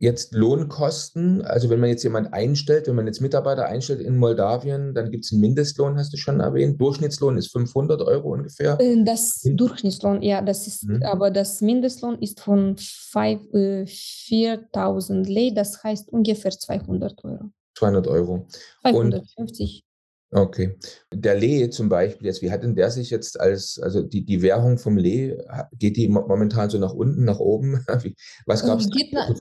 [0.00, 4.94] Jetzt Lohnkosten, also wenn man jetzt jemand einstellt, wenn man jetzt Mitarbeiter einstellt in Moldawien,
[4.94, 6.80] dann gibt es einen Mindestlohn, hast du schon erwähnt.
[6.80, 8.78] Durchschnittslohn ist 500 Euro ungefähr.
[8.80, 11.02] Äh, das Durchschnittslohn, ja, das ist, mhm.
[11.02, 17.50] aber das Mindestlohn ist von 4.000 äh, Lei, das heißt ungefähr 200 Euro.
[17.74, 18.46] 200 Euro.
[18.82, 19.82] 250.
[20.30, 20.76] Okay.
[21.12, 24.42] Der Lee zum Beispiel, jetzt, wie hat denn der sich jetzt als, also die, die
[24.42, 25.38] Währung vom Lee,
[25.72, 27.84] geht die momentan so nach unten, nach oben?
[28.46, 28.90] Was gab es?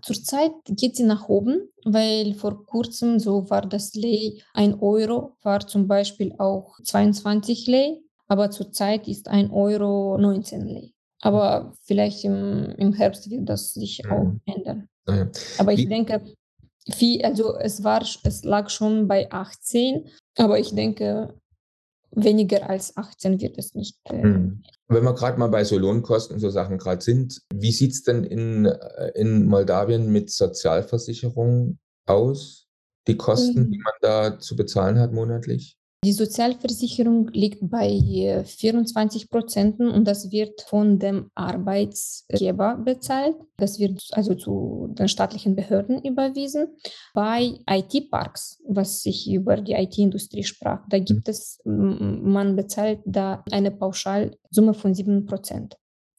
[0.01, 5.59] Zurzeit geht sie nach oben, weil vor kurzem so war das Lee, ein Euro war
[5.67, 7.97] zum Beispiel auch 22 Lee,
[8.27, 10.91] aber zurzeit ist ein Euro 19 Lee.
[11.19, 14.11] Aber vielleicht im, im Herbst wird das sich mhm.
[14.11, 14.87] auch ändern.
[15.07, 15.29] Ja.
[15.57, 16.21] Aber ich wie, denke,
[16.93, 21.33] viel, also es war, es lag schon bei 18, aber ich denke,
[22.11, 23.97] weniger als 18 wird es nicht.
[24.05, 24.63] Äh, hm.
[24.87, 28.03] Wenn wir gerade mal bei so Lohnkosten und so Sachen gerade sind, wie sieht es
[28.03, 32.67] denn in, äh, in Moldawien mit Sozialversicherung aus?
[33.07, 33.71] Die Kosten, mhm.
[33.71, 35.76] die man da zu bezahlen hat monatlich?
[36.03, 37.99] Die Sozialversicherung liegt bei
[38.45, 43.35] 24 äh, Prozent und das wird von dem Arbeitsgeber bezahlt.
[43.57, 46.67] Das wird also zu den staatlichen Behörden überwiesen.
[47.15, 53.71] Bei IT-Parks, was ich über die IT-Industrie sprach, da gibt es, man bezahlt da eine
[53.71, 55.77] Pauschalsumme von 7 Prozent.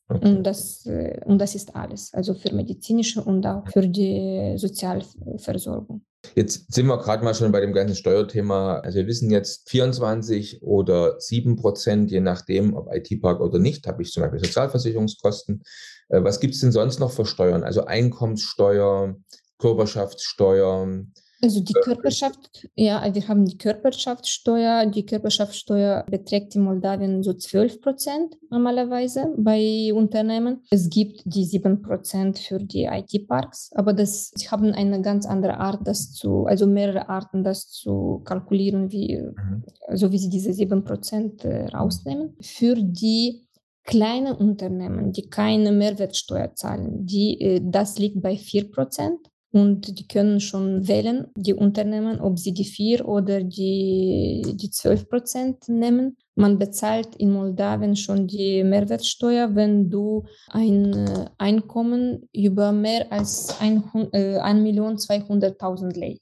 [0.09, 6.03] Und, das, äh, und das ist alles, also für medizinische und auch für die Sozialversorgung.
[6.35, 8.79] Jetzt sind wir gerade mal schon bei dem ganzen Steuerthema.
[8.81, 14.03] Also wir wissen jetzt 24 oder 7 Prozent, je nachdem, ob IT-Park oder nicht, habe
[14.03, 15.63] ich zum Beispiel Sozialversicherungskosten.
[16.09, 17.63] Äh, was gibt es denn sonst noch für Steuern?
[17.63, 19.15] Also Einkommenssteuer,
[19.59, 21.05] Körperschaftssteuer,
[21.41, 24.87] also die Körperschaft, ja, wir haben die Körperschaftssteuer.
[24.87, 30.63] Die Körperschaftssteuer beträgt in Moldawien so 12 Prozent normalerweise bei Unternehmen.
[30.71, 35.59] Es gibt die 7 Prozent für die IT-Parks, aber das, sie haben eine ganz andere
[35.59, 39.65] Art, das zu, also mehrere Arten, das zu kalkulieren, wie, mhm.
[39.87, 42.37] also wie sie diese 7 Prozent äh, rausnehmen.
[42.41, 43.47] Für die
[43.85, 49.19] kleinen Unternehmen, die keine Mehrwertsteuer zahlen, die, äh, das liegt bei 4 Prozent
[49.51, 55.09] und die können schon wählen, die Unternehmen, ob sie die 4 oder die, die 12
[55.09, 56.19] Prozent nehmen.
[56.35, 63.59] Man bezahlt in Moldawien schon die Mehrwertsteuer, wenn du ein äh, Einkommen über mehr als
[63.61, 66.19] 1.200.000 äh, Lei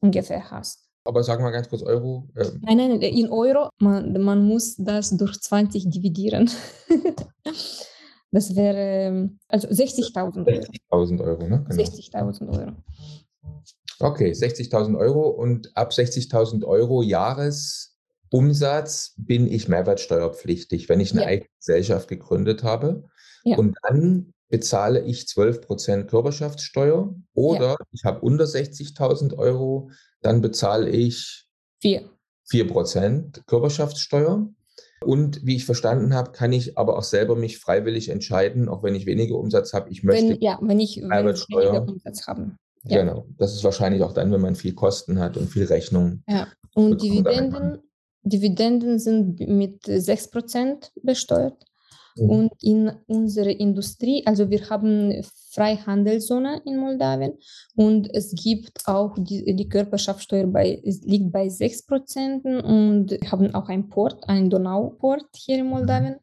[0.00, 0.88] ungefähr hast.
[1.04, 2.28] Aber sagen wir ganz kurz Euro.
[2.36, 2.60] Ähm.
[2.62, 6.50] Nein, nein, in Euro, man, man muss das durch 20 dividieren.
[8.30, 10.60] Das wäre also 60.000 Euro.
[10.90, 11.64] 60.000 Euro, ne?
[11.68, 11.82] Genau.
[11.82, 12.72] 60.000 Euro.
[14.00, 21.28] Okay, 60.000 Euro und ab 60.000 Euro Jahresumsatz bin ich mehrwertsteuerpflichtig, wenn ich eine ja.
[21.28, 23.04] eigene Gesellschaft gegründet habe.
[23.44, 23.56] Ja.
[23.56, 27.76] Und dann bezahle ich 12% Körperschaftssteuer oder ja.
[27.92, 31.48] ich habe unter 60.000 Euro, dann bezahle ich
[31.80, 32.08] 4.
[32.50, 34.48] 4% Körperschaftssteuer.
[35.04, 38.94] Und wie ich verstanden habe, kann ich aber auch selber mich freiwillig entscheiden, auch wenn
[38.94, 39.90] ich weniger Umsatz habe.
[39.90, 41.72] Ich möchte wenn, ja, wenn ich Mehrwertsteuer.
[41.72, 42.56] weniger Umsatz haben.
[42.84, 43.02] Ja.
[43.02, 43.26] Genau.
[43.36, 46.22] Das ist wahrscheinlich auch dann, wenn man viel Kosten hat und viel Rechnung.
[46.28, 46.48] Ja.
[46.74, 47.78] Und Dividenden,
[48.22, 51.64] Dividenden sind mit 6% besteuert.
[52.18, 52.30] Mhm.
[52.30, 57.34] Und in unserer Industrie, also wir haben Freihandelszone in Moldawien
[57.74, 63.68] und es gibt auch die, die Körperschaftssteuer bei, liegt bei 6% und wir haben auch
[63.68, 66.16] ein Port, ein Donauport hier in Moldawien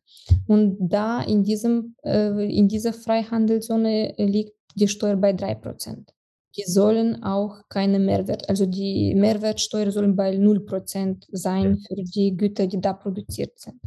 [0.48, 6.10] und da in, diesem, äh, in dieser Freihandelszone liegt die Steuer bei 3%.
[6.58, 12.68] Die sollen auch keine Mehrwert, also die Mehrwertsteuer sollen bei 0% sein für die Güter,
[12.68, 13.82] die da produziert sind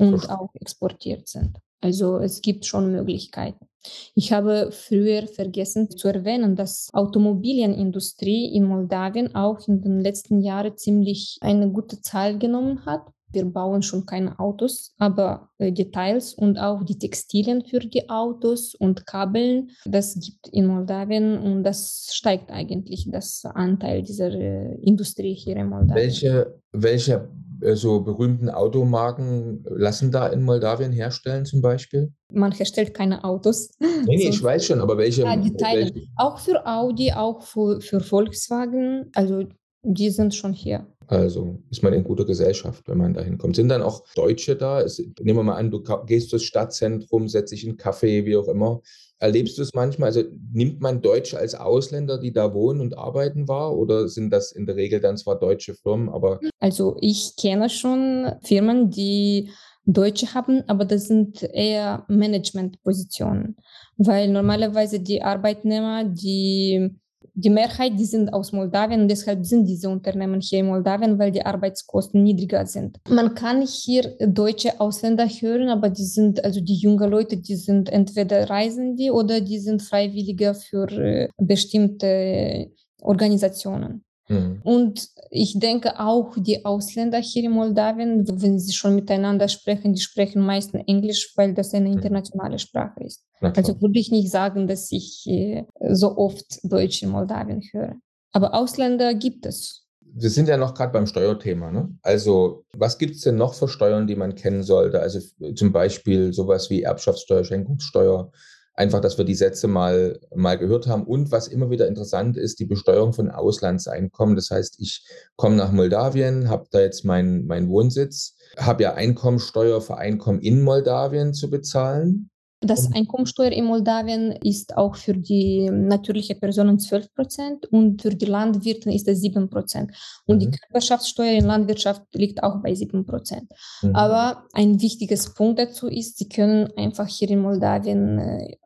[0.00, 1.58] und auch exportiert sind.
[1.80, 3.66] Also es gibt schon Möglichkeiten.
[4.14, 10.76] Ich habe früher vergessen zu erwähnen, dass Automobilienindustrie in Moldawien auch in den letzten Jahren
[10.76, 13.06] ziemlich eine gute Zahl genommen hat.
[13.32, 18.74] Wir bauen schon keine Autos, aber äh, Details und auch die Textilien für die Autos
[18.74, 25.34] und Kabeln, das gibt in Moldawien und das steigt eigentlich, das Anteil dieser äh, Industrie
[25.34, 25.94] hier in Moldawien.
[25.94, 27.28] Welche, welche
[27.74, 32.12] so berühmten Automarken lassen da in Moldawien herstellen zum Beispiel?
[32.32, 33.70] Man herstellt keine Autos.
[33.80, 35.22] Nee, nee, ich weiß schon, aber welche?
[35.22, 35.82] Ja, die Teile.
[35.94, 36.06] Welche?
[36.16, 39.10] Auch für Audi, auch für, für Volkswagen.
[39.14, 39.44] Also
[39.82, 40.86] die sind schon hier.
[41.06, 43.56] Also ist man in guter Gesellschaft, wenn man da hinkommt.
[43.56, 44.80] Sind dann auch Deutsche da?
[44.80, 48.36] Es, nehmen wir mal an, du gehst durchs Stadtzentrum, setzt dich in einen Café, wie
[48.36, 48.80] auch immer.
[49.20, 50.08] Erlebst du es manchmal?
[50.08, 53.76] Also nimmt man Deutsche als Ausländer, die da wohnen und arbeiten wahr?
[53.76, 56.40] Oder sind das in der Regel dann zwar deutsche Firmen, aber.
[56.58, 59.50] Also ich kenne schon Firmen, die
[59.84, 63.56] Deutsche haben, aber das sind eher Managementpositionen.
[63.98, 66.99] Weil normalerweise die Arbeitnehmer, die
[67.34, 71.30] die Mehrheit, die sind aus Moldawien und deshalb sind diese Unternehmen hier in Moldawien, weil
[71.30, 72.98] die Arbeitskosten niedriger sind.
[73.08, 77.88] Man kann hier deutsche Ausländer hören, aber die sind, also die jungen Leute, die sind
[77.90, 82.70] entweder reisen die oder die sind Freiwillige für äh, bestimmte
[83.02, 84.04] Organisationen.
[84.30, 84.60] Mhm.
[84.62, 90.00] Und ich denke auch, die Ausländer hier in Moldawien, wenn sie schon miteinander sprechen, die
[90.00, 91.96] sprechen meistens Englisch, weil das eine mhm.
[91.96, 93.24] internationale Sprache ist.
[93.40, 97.96] Also würde ich nicht sagen, dass ich äh, so oft Deutsch in Moldawien höre.
[98.32, 99.86] Aber Ausländer gibt es.
[100.12, 101.70] Wir sind ja noch gerade beim Steuerthema.
[101.70, 101.88] Ne?
[102.02, 105.00] Also, was gibt es denn noch für Steuern, die man kennen sollte?
[105.00, 105.20] Also
[105.54, 108.30] zum Beispiel sowas wie Erbschaftssteuer, Schenkungssteuer,
[108.74, 111.04] Einfach, dass wir die Sätze mal, mal gehört haben.
[111.04, 114.36] Und was immer wieder interessant ist, die Besteuerung von Auslandseinkommen.
[114.36, 115.04] Das heißt, ich
[115.36, 120.62] komme nach Moldawien, habe da jetzt meinen mein Wohnsitz, habe ja Einkommensteuer für Einkommen in
[120.62, 122.29] Moldawien zu bezahlen.
[122.62, 128.26] Das Einkommensteuer in Moldawien ist auch für die natürliche Personen 12 Prozent und für die
[128.26, 129.92] Landwirte ist es 7 Prozent.
[130.26, 130.40] Und mhm.
[130.40, 133.50] die Körperschaftssteuer in Landwirtschaft liegt auch bei 7 Prozent.
[133.80, 133.96] Mhm.
[133.96, 138.56] Aber ein wichtiges Punkt dazu ist, sie können einfach hier in Moldawien äh,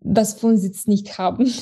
[0.00, 1.52] das Wohnsitz nicht haben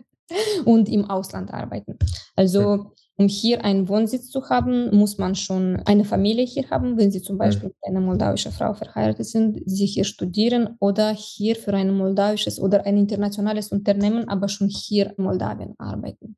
[0.64, 1.98] und im Ausland arbeiten.
[2.36, 7.12] Also um hier einen Wohnsitz zu haben, muss man schon eine Familie hier haben, wenn
[7.12, 11.74] Sie zum Beispiel mit einer moldawischen Frau verheiratet sind, Sie hier studieren oder hier für
[11.74, 16.36] ein moldawisches oder ein internationales Unternehmen, aber schon hier in Moldawien arbeiten.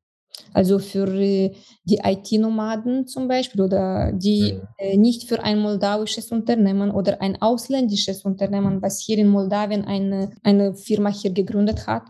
[0.53, 6.91] Also für äh, die IT-Nomaden zum Beispiel oder die äh, nicht für ein moldawisches Unternehmen
[6.91, 12.03] oder ein ausländisches Unternehmen, was hier in Moldawien eine, eine Firma hier gegründet hat,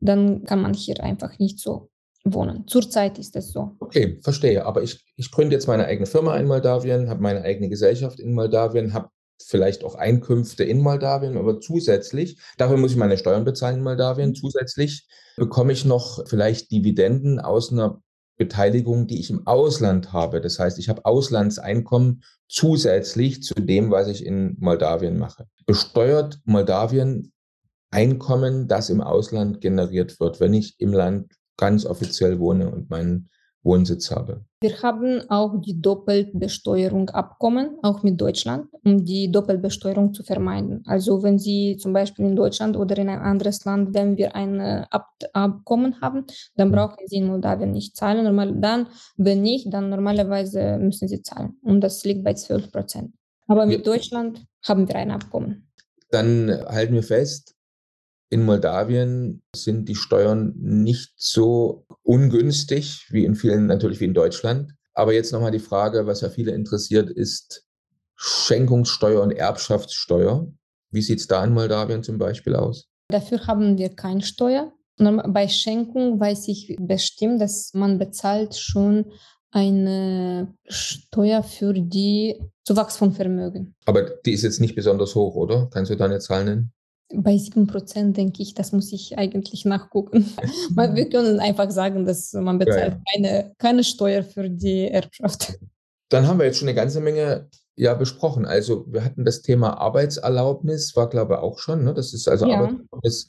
[0.00, 1.88] dann kann man hier einfach nicht so
[2.34, 2.66] wohnen.
[2.66, 3.76] Zurzeit ist es so.
[3.80, 4.64] Okay, verstehe.
[4.64, 8.34] Aber ich, ich gründe jetzt meine eigene Firma in Moldawien, habe meine eigene Gesellschaft in
[8.34, 9.08] Moldawien, habe
[9.44, 14.30] vielleicht auch Einkünfte in Moldawien, aber zusätzlich, dafür muss ich meine Steuern bezahlen in Moldawien,
[14.30, 14.34] mhm.
[14.34, 18.02] zusätzlich bekomme ich noch vielleicht Dividenden aus einer
[18.36, 20.40] Beteiligung, die ich im Ausland habe.
[20.40, 25.46] Das heißt, ich habe Auslandseinkommen zusätzlich zu dem, was ich in Moldawien mache.
[25.66, 27.32] Besteuert Moldawien
[27.90, 33.28] Einkommen, das im Ausland generiert wird, wenn ich im Land ganz offiziell wohne und meinen
[33.62, 34.44] Wohnsitz habe.
[34.60, 40.82] Wir haben auch die Doppelbesteuerung Abkommen, auch mit Deutschland, um die Doppelbesteuerung zu vermeiden.
[40.86, 44.60] Also wenn Sie zum Beispiel in Deutschland oder in ein anderes Land, wenn wir ein
[44.60, 46.24] äh, Ab Abkommen haben,
[46.56, 48.24] dann brauchen Sie in Moldawien nicht zahlen.
[48.24, 51.58] Normal, dann, wenn nicht, dann normalerweise müssen Sie zahlen.
[51.62, 53.14] Und das liegt bei 12 Prozent.
[53.48, 53.86] Aber mit.
[53.86, 55.70] Deutschland haben wir ein Abkommen.
[56.10, 57.54] Dann halten wir fest,
[58.30, 64.72] in Moldawien sind die Steuern nicht so ungünstig wie in vielen, natürlich wie in Deutschland.
[64.94, 67.64] Aber jetzt nochmal die Frage, was ja viele interessiert, ist
[68.16, 70.48] Schenkungssteuer und Erbschaftssteuer.
[70.90, 72.88] Wie sieht es da in Moldawien zum Beispiel aus?
[73.08, 74.72] Dafür haben wir keine Steuer.
[74.96, 79.12] Bei Schenkung weiß ich bestimmt, dass man bezahlt schon
[79.50, 83.74] eine Steuer für die Zuwachs von Vermögen.
[83.86, 85.70] Aber die ist jetzt nicht besonders hoch, oder?
[85.72, 86.72] Kannst du da eine Zahl nennen?
[87.14, 90.26] Bei 7% denke ich, das muss ich eigentlich nachgucken.
[90.94, 93.02] Wir können einfach sagen, dass man bezahlt ja.
[93.12, 95.58] keine, keine Steuer für die Erbschaft.
[96.10, 98.46] Dann haben wir jetzt schon eine ganze Menge ja besprochen.
[98.46, 101.84] Also wir hatten das Thema Arbeitserlaubnis, war glaube ich auch schon.
[101.84, 101.92] Ne?
[101.92, 102.56] Das ist also ja.
[102.56, 103.28] Arbeitserlaubnis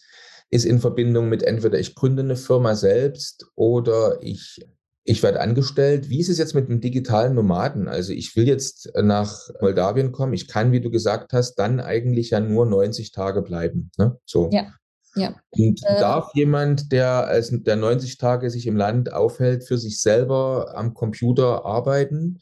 [0.50, 4.60] ist in Verbindung mit entweder ich gründe eine Firma selbst oder ich
[5.04, 6.10] ich werde angestellt.
[6.10, 7.88] Wie ist es jetzt mit dem digitalen Nomaden?
[7.88, 10.34] Also ich will jetzt nach Moldawien kommen.
[10.34, 13.92] Ich kann, wie du gesagt hast, dann eigentlich ja nur 90 Tage bleiben.
[13.98, 14.18] Ne?
[14.26, 14.50] So.
[14.52, 14.74] Ja.
[15.16, 15.36] Ja.
[15.50, 20.00] Und äh, darf jemand, der als der 90 Tage sich im Land aufhält, für sich
[20.02, 22.40] selber am Computer arbeiten?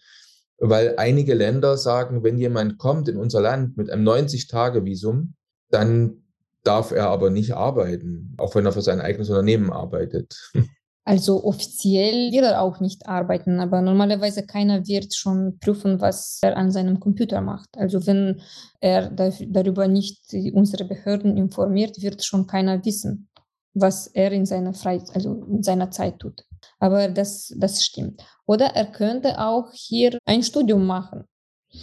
[0.59, 5.35] Weil einige Länder sagen, wenn jemand kommt in unser Land mit einem 90-Tage-Visum,
[5.69, 6.23] dann
[6.63, 10.51] darf er aber nicht arbeiten, auch wenn er für sein eigenes Unternehmen arbeitet.
[11.07, 16.57] Also offiziell wird er auch nicht arbeiten, aber normalerweise keiner wird schon prüfen, was er
[16.57, 17.69] an seinem Computer macht.
[17.77, 18.41] Also wenn
[18.81, 20.19] er darüber nicht
[20.51, 23.29] unsere Behörden informiert, wird schon keiner wissen,
[23.73, 26.43] was er in seiner Freizeit, also in seiner Zeit tut.
[26.77, 28.21] Aber das, das stimmt.
[28.45, 31.23] Oder er könnte auch hier ein Studium machen.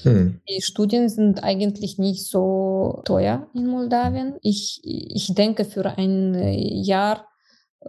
[0.03, 0.43] Hm.
[0.51, 4.37] Die Studien sind eigentlich nicht so teuer in Moldawien.
[4.43, 6.35] Ich, ich denke, für ein
[6.85, 7.27] Jahr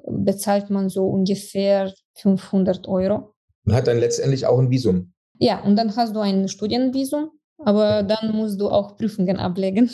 [0.08, 3.34] bezahlt man so ungefähr 500 Euro.
[3.66, 5.14] Und hat dann letztendlich auch ein Visum.
[5.40, 9.90] Ja, und dann hast du ein Studienvisum, aber dann musst du auch Prüfungen ablegen.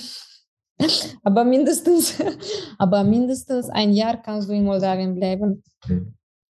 [1.23, 2.15] aber, mindestens,
[2.77, 5.63] aber mindestens ein Jahr kannst du in Moldawien bleiben.
[5.85, 6.13] Hm.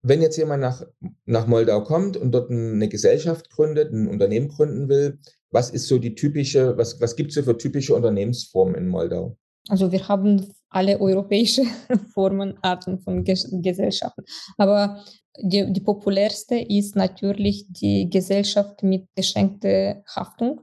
[0.08, 0.84] Wenn jetzt jemand nach,
[1.26, 5.98] nach Moldau kommt und dort eine Gesellschaft gründet, ein Unternehmen gründen will, was ist so
[5.98, 9.36] die typische, was, was gibt es so für typische Unternehmensformen in Moldau?
[9.68, 11.64] Also wir haben alle europäische
[12.14, 14.26] Formen, Arten von Gesellschaften.
[14.58, 15.04] Aber
[15.42, 20.62] die, die populärste ist natürlich die Gesellschaft mit geschenkter Haftung.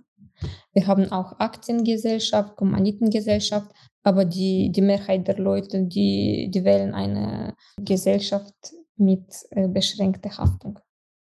[0.75, 3.71] Wir haben auch Aktiengesellschaft, Kommanditengesellschaft,
[4.03, 8.55] aber die, die Mehrheit der Leute, die, die wählen eine Gesellschaft
[8.97, 10.79] mit äh, beschränkter Haftung,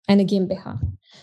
[0.06, 0.80] eine GmbH.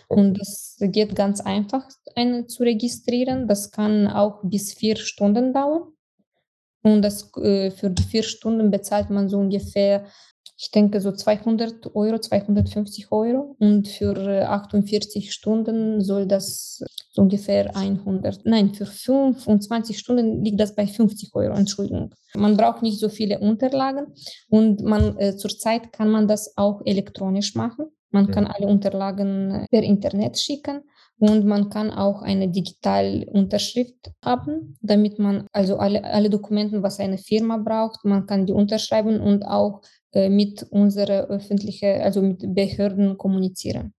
[0.07, 3.47] Und das geht ganz einfach, eine zu registrieren.
[3.47, 5.94] Das kann auch bis vier Stunden dauern.
[6.85, 10.05] Und das, äh, für die vier Stunden bezahlt man so ungefähr,
[10.55, 13.55] ich denke, so 200 Euro, 250 Euro.
[13.57, 14.15] Und für
[14.47, 18.45] 48 Stunden soll das so ungefähr 100.
[18.45, 22.13] Nein, für 25 Stunden liegt das bei 50 Euro, Entschuldigung.
[22.35, 24.13] Man braucht nicht so viele Unterlagen
[24.49, 27.87] und man, äh, zurzeit kann man das auch elektronisch machen.
[28.11, 30.83] Man kann alle Unterlagen äh, per Internet schicken
[31.19, 36.99] und man kann auch eine digitale Unterschrift haben, damit man also alle, alle Dokumente, was
[36.99, 42.53] eine Firma braucht, man kann die unterschreiben und auch äh, mit unserer öffentlichen, also mit
[42.53, 43.93] Behörden kommunizieren.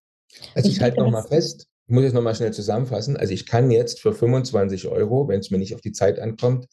[0.53, 3.17] Also ich, ich halte nochmal fest, ich muss jetzt nochmal schnell zusammenfassen.
[3.17, 6.67] Also ich kann jetzt für 25 Euro, wenn es mir nicht auf die Zeit ankommt,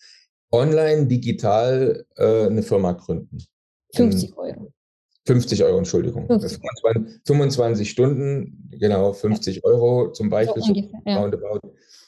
[0.52, 3.38] online digital äh, eine Firma gründen.
[3.94, 4.73] 50 Euro.
[5.26, 6.26] 50 Euro, Entschuldigung.
[6.26, 6.60] 50.
[7.24, 9.62] 25 Stunden, genau, 50 ja.
[9.64, 10.62] Euro zum Beispiel.
[10.62, 11.22] So ungefähr, ja.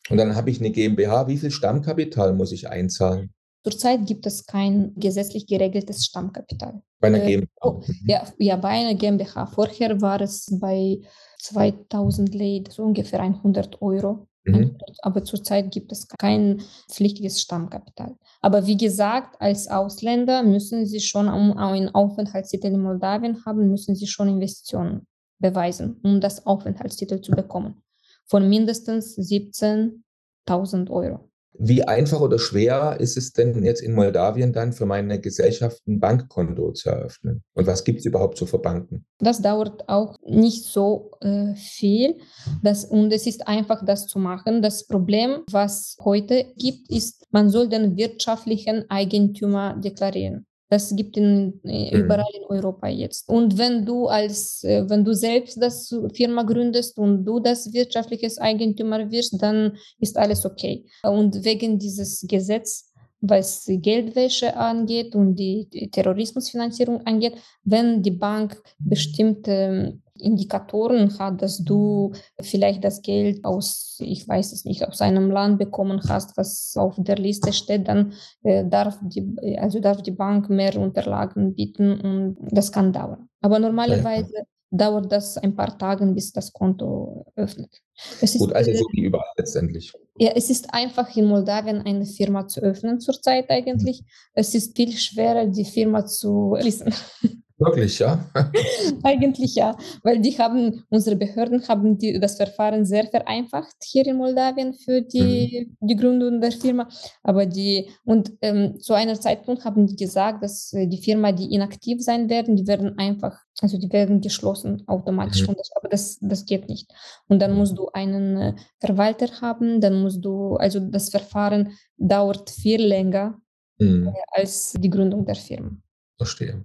[0.08, 1.26] Und dann habe ich eine GmbH.
[1.28, 3.32] Wie viel Stammkapital muss ich einzahlen?
[3.64, 6.82] Zurzeit gibt es kein gesetzlich geregeltes Stammkapital.
[7.00, 7.46] Bei einer GmbH?
[7.46, 9.46] Äh, oh, ja, ja, bei einer GmbH.
[9.46, 11.00] Vorher war es bei
[11.40, 14.28] 2000 Leit so ungefähr 100 Euro.
[14.46, 14.76] Mhm.
[15.02, 18.16] Aber zurzeit gibt es kein pflichtiges Stammkapital.
[18.40, 23.94] Aber wie gesagt, als Ausländer müssen Sie schon, um einen Aufenthaltstitel in Moldawien haben, müssen
[23.94, 25.06] Sie schon Investitionen
[25.38, 27.82] beweisen, um das Aufenthaltstitel zu bekommen.
[28.24, 31.28] Von mindestens 17.000 Euro.
[31.58, 36.00] Wie einfach oder schwer ist es denn jetzt in Moldawien dann für meine Gesellschaft ein
[36.00, 37.42] Bankkonto zu eröffnen?
[37.54, 39.06] Und was gibt es überhaupt so für Banken?
[39.18, 42.16] Das dauert auch nicht so äh, viel.
[42.62, 44.62] Das, und es ist einfach, das zu machen.
[44.62, 50.46] Das Problem, was heute gibt, ist, man soll den wirtschaftlichen Eigentümer deklarieren.
[50.68, 52.04] Das gibt in, äh, mhm.
[52.04, 53.28] überall in Europa jetzt.
[53.28, 58.38] Und wenn du als, äh, wenn du selbst das Firma gründest und du das wirtschaftliches
[58.38, 60.84] Eigentümer wirst, dann ist alles okay.
[61.02, 69.98] Und wegen dieses Gesetzes was Geldwäsche angeht und die Terrorismusfinanzierung angeht, wenn die Bank bestimmte
[70.20, 75.58] Indikatoren hat, dass du vielleicht das Geld aus, ich weiß es nicht, aus einem Land
[75.58, 78.12] bekommen hast, was auf der Liste steht, dann
[78.42, 83.28] äh, darf, die, also darf die Bank mehr Unterlagen bieten und das kann dauern.
[83.40, 84.42] Aber normalerweise ja.
[84.70, 87.82] dauert das ein paar Tage, bis das Konto öffnet.
[88.20, 89.92] Es Gut, also so wie überall letztendlich.
[90.18, 94.02] Ja, es ist einfach in Moldawien eine Firma zu öffnen zurzeit eigentlich.
[94.34, 96.92] Es ist viel schwerer, die Firma zu schließen.
[97.58, 98.22] Wirklich, ja?
[99.02, 104.18] Eigentlich ja, weil die haben, unsere Behörden haben die, das Verfahren sehr vereinfacht hier in
[104.18, 105.86] Moldawien für die, mhm.
[105.88, 106.86] die Gründung der Firma.
[107.22, 111.54] Aber die, und ähm, zu einer Zeitpunkt haben die gesagt, dass äh, die Firma, die
[111.54, 115.48] inaktiv sein werden, die werden einfach, also die werden geschlossen automatisch.
[115.48, 115.54] Mhm.
[115.56, 116.92] Das, aber das, das geht nicht.
[117.26, 122.50] Und dann musst du einen äh, Verwalter haben, dann musst du, also das Verfahren dauert
[122.50, 123.40] viel länger
[123.78, 124.08] mhm.
[124.08, 125.70] äh, als die Gründung der Firma.
[126.18, 126.62] Verstehe.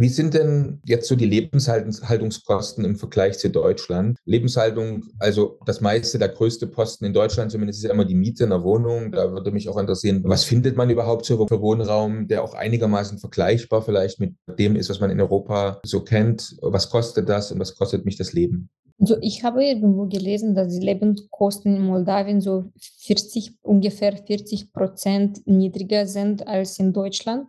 [0.00, 4.16] Wie sind denn jetzt so die Lebenshaltungskosten im Vergleich zu Deutschland?
[4.26, 8.44] Lebenshaltung, also das meiste, der größte Posten in Deutschland zumindest ist ja immer die Miete
[8.44, 9.10] in der Wohnung.
[9.10, 13.18] Da würde mich auch interessieren, was findet man überhaupt so für Wohnraum, der auch einigermaßen
[13.18, 16.56] vergleichbar vielleicht mit dem ist, was man in Europa so kennt?
[16.62, 18.70] Was kostet das und was kostet mich das Leben?
[19.00, 22.70] Also ich habe irgendwo gelesen, dass die Lebenskosten in Moldawien so
[23.00, 27.48] 40, ungefähr 40 Prozent niedriger sind als in Deutschland.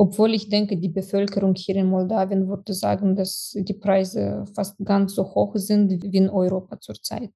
[0.00, 5.14] Obwohl ich denke, die Bevölkerung hier in Moldawien würde sagen, dass die Preise fast ganz
[5.14, 7.30] so hoch sind wie in Europa zurzeit.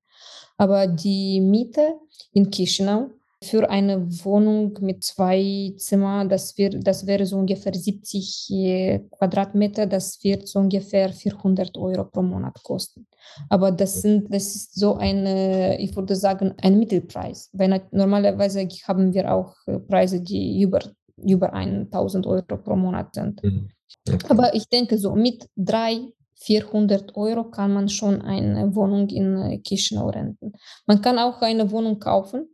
[0.57, 1.97] Aber die Miete
[2.33, 3.11] in Chisinau
[3.43, 9.85] für eine Wohnung mit zwei Zimmern, das, wär, das wäre so ungefähr 70 äh, Quadratmeter,
[9.85, 13.07] das wird so ungefähr 400 Euro pro Monat kosten.
[13.51, 17.51] Aber das, sind, das ist so eine, ich würde sagen, ein Mittelpreis.
[17.53, 20.81] Weil normalerweise haben wir auch äh, Preise, die über
[21.17, 23.43] über 1000 Euro pro Monat sind.
[23.43, 23.71] Mhm.
[24.09, 24.27] Okay.
[24.29, 29.63] Aber ich denke, so mit 300, 400 Euro kann man schon eine Wohnung in äh,
[29.63, 30.53] Chisinau renten.
[30.87, 32.49] Man kann auch eine Wohnung kaufen.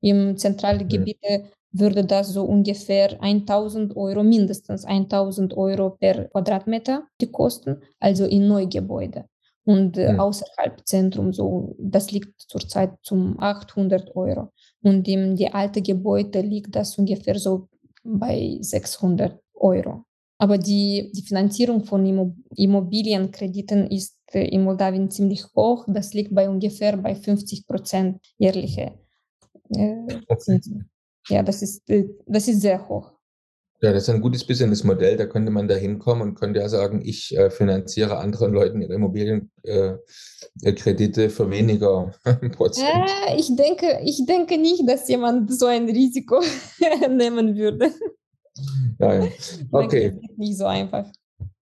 [0.00, 1.18] Im zentralen Gebiet
[1.72, 8.46] würde das so ungefähr 1000 Euro, mindestens 1000 Euro per Quadratmeter die kosten, also in
[8.48, 9.26] Neugebäude.
[9.64, 14.52] Und äh, außerhalb Zentrum, so, das liegt zurzeit zum 800 Euro.
[14.82, 17.68] Und im die alte Gebäude liegt das ungefähr so
[18.06, 20.04] bei 600 Euro.
[20.38, 22.04] Aber die, die Finanzierung von
[22.54, 25.86] Immobilienkrediten ist äh, in Moldawien ziemlich hoch.
[25.88, 28.98] Das liegt bei ungefähr bei 50 Prozent jährliche
[29.70, 30.90] äh, Zinsen.
[31.28, 33.12] Ja, das ist, äh, das ist sehr hoch.
[33.82, 35.16] Ja, das ist ein gutes Businessmodell.
[35.16, 38.94] Da könnte man da hinkommen und könnte ja sagen, ich äh, finanziere anderen Leuten ihre
[38.94, 42.14] Immobilienkredite äh, für weniger
[42.56, 43.10] Prozent.
[43.28, 46.40] Äh, ich, denke, ich denke nicht, dass jemand so ein Risiko
[47.10, 47.92] nehmen würde.
[48.98, 49.28] Ja, ja.
[49.72, 50.18] Okay.
[50.22, 51.06] Ist nicht so einfach.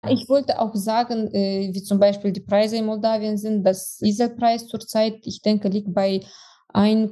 [0.10, 3.64] Ich wollte auch sagen, äh, wie zum Beispiel die Preise in Moldawien sind.
[3.64, 6.20] Das Dieselpreis zurzeit, ich denke, liegt bei
[6.74, 7.12] 1,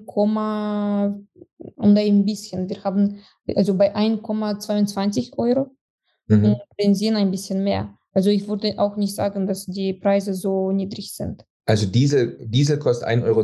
[1.75, 2.69] und ein bisschen.
[2.69, 3.19] Wir haben
[3.55, 5.71] also bei 1,22 Euro
[6.27, 6.57] mhm.
[6.77, 7.95] Benzin ein bisschen mehr.
[8.13, 11.45] Also ich würde auch nicht sagen, dass die Preise so niedrig sind.
[11.65, 13.43] Also Diesel, Diesel kostet 1,22 Euro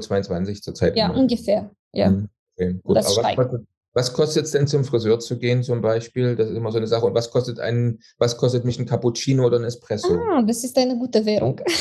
[0.61, 0.97] zurzeit.
[0.97, 1.72] Ja, ungefähr.
[1.93, 2.09] Ja.
[2.09, 2.30] Mhm.
[2.55, 2.97] Okay, gut.
[2.97, 3.61] Das Aber was,
[3.93, 6.36] was kostet es denn zum Friseur zu gehen zum Beispiel?
[6.36, 7.05] Das ist immer so eine Sache.
[7.05, 10.15] Und was kostet ein, was kostet mich ein Cappuccino oder ein Espresso?
[10.32, 11.61] Ah, das ist eine gute Währung.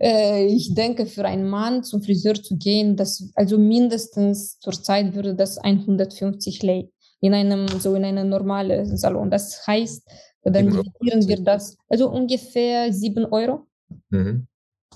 [0.00, 5.34] Äh, ich denke, für einen Mann zum Friseur zu gehen, das, also mindestens zurzeit würde
[5.34, 6.88] das 150 Lei
[7.20, 9.30] in einem, so in einem normalen Salon.
[9.30, 10.02] Das heißt,
[10.42, 13.66] dann dividieren wir das, also ungefähr 7 Euro.
[14.10, 14.46] Mhm.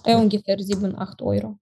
[0.05, 1.59] Äh, ungefähr 7, 8 Euro.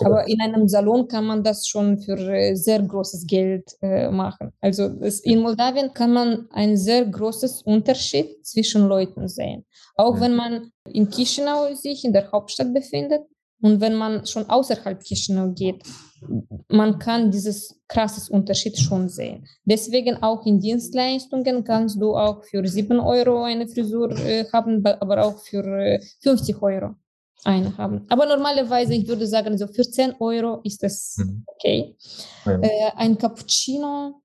[0.00, 4.52] Aber in einem Salon kann man das schon für äh, sehr großes Geld äh, machen.
[4.60, 9.64] Also es, in Moldawien kann man ein sehr großes Unterschied zwischen Leuten sehen.
[9.96, 13.22] Auch wenn man in Chisinau sich in der Hauptstadt befindet
[13.62, 15.82] und wenn man schon außerhalb Chisinau geht,
[16.68, 19.46] man kann dieses krasses Unterschied schon sehen.
[19.64, 25.24] Deswegen auch in Dienstleistungen kannst du auch für 7 Euro eine Frisur äh, haben, aber
[25.24, 26.94] auch für äh, 50 Euro
[27.46, 28.04] eine haben.
[28.08, 31.44] Aber normalerweise, ich würde sagen, so für 10 Euro ist das mhm.
[31.46, 31.96] okay.
[32.44, 32.58] Ja.
[32.60, 34.20] Äh, ein Cappuccino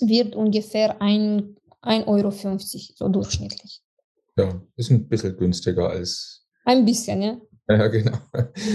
[0.00, 3.82] wird ungefähr 1,50 Euro, so durchschnittlich.
[4.36, 6.46] Ja, ist ein bisschen günstiger als.
[6.64, 7.36] Ein bisschen, ja.
[7.66, 8.18] Ja, genau.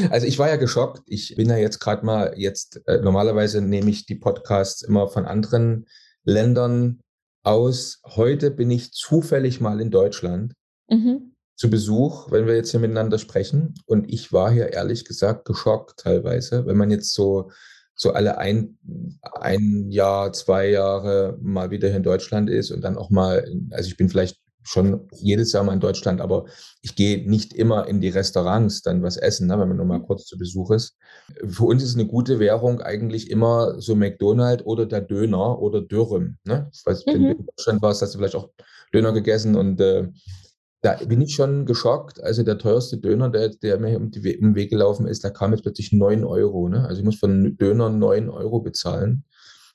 [0.09, 1.03] Also ich war ja geschockt.
[1.05, 5.25] Ich bin ja jetzt gerade mal jetzt, äh, normalerweise nehme ich die Podcasts immer von
[5.25, 5.85] anderen
[6.23, 6.99] Ländern
[7.43, 8.01] aus.
[8.03, 10.53] Heute bin ich zufällig mal in Deutschland.
[10.89, 13.73] Mhm zu Besuch, wenn wir jetzt hier miteinander sprechen.
[13.85, 17.51] Und ich war hier ehrlich gesagt geschockt teilweise, wenn man jetzt so,
[17.95, 18.77] so alle ein,
[19.33, 23.89] ein Jahr, zwei Jahre mal wieder hier in Deutschland ist und dann auch mal, also
[23.89, 26.45] ich bin vielleicht schon jedes Jahr mal in Deutschland, aber
[26.81, 30.01] ich gehe nicht immer in die Restaurants dann was essen, ne, wenn man nur mal
[30.01, 30.95] kurz zu Besuch ist.
[31.45, 36.37] Für uns ist eine gute Währung eigentlich immer so McDonald's oder der Döner oder Dürrem.
[36.45, 36.69] Ne?
[36.71, 37.11] Ich weiß, mhm.
[37.11, 38.49] wenn du in Deutschland warst, hast du vielleicht auch
[38.93, 40.07] Döner gegessen und äh,
[40.81, 42.23] da bin ich schon geschockt.
[42.23, 45.29] Also der teuerste Döner, der, der mir um, die, um den Weg gelaufen ist, da
[45.29, 46.69] kam jetzt plötzlich 9 Euro.
[46.69, 46.85] Ne?
[46.87, 49.25] Also ich muss einen Döner 9 Euro bezahlen.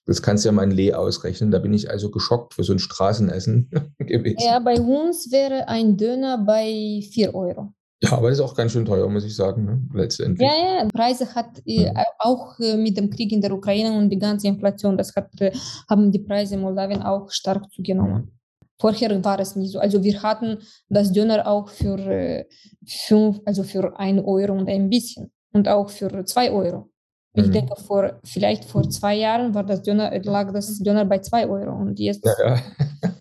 [0.06, 1.50] Das kannst du ja mal in Lee ausrechnen.
[1.50, 4.38] Da bin ich also geschockt für so ein Straßenessen gewesen.
[4.40, 7.72] Ja, bei uns wäre ein Döner bei 4 Euro.
[8.02, 9.82] Ja, aber das ist auch ganz schön teuer, muss ich sagen, ne?
[9.94, 10.46] letztendlich.
[10.46, 11.92] Ja, ja, Preise hat äh, ja.
[12.18, 15.52] auch äh, mit dem Krieg in der Ukraine und die ganze Inflation, das hat, äh,
[15.88, 18.38] haben die Preise in Moldawien auch stark zugenommen.
[18.84, 19.78] Vorher war es nicht so.
[19.78, 20.58] Also wir hatten
[20.90, 22.44] das Döner auch für äh,
[22.86, 26.90] fünf, also für ein Euro und ein bisschen und auch für zwei Euro.
[27.32, 27.52] Ich mhm.
[27.52, 31.74] denke, vor, vielleicht vor zwei Jahren war das Döner, lag das Döner bei zwei Euro
[31.74, 32.26] und jetzt.
[32.26, 32.60] Ja,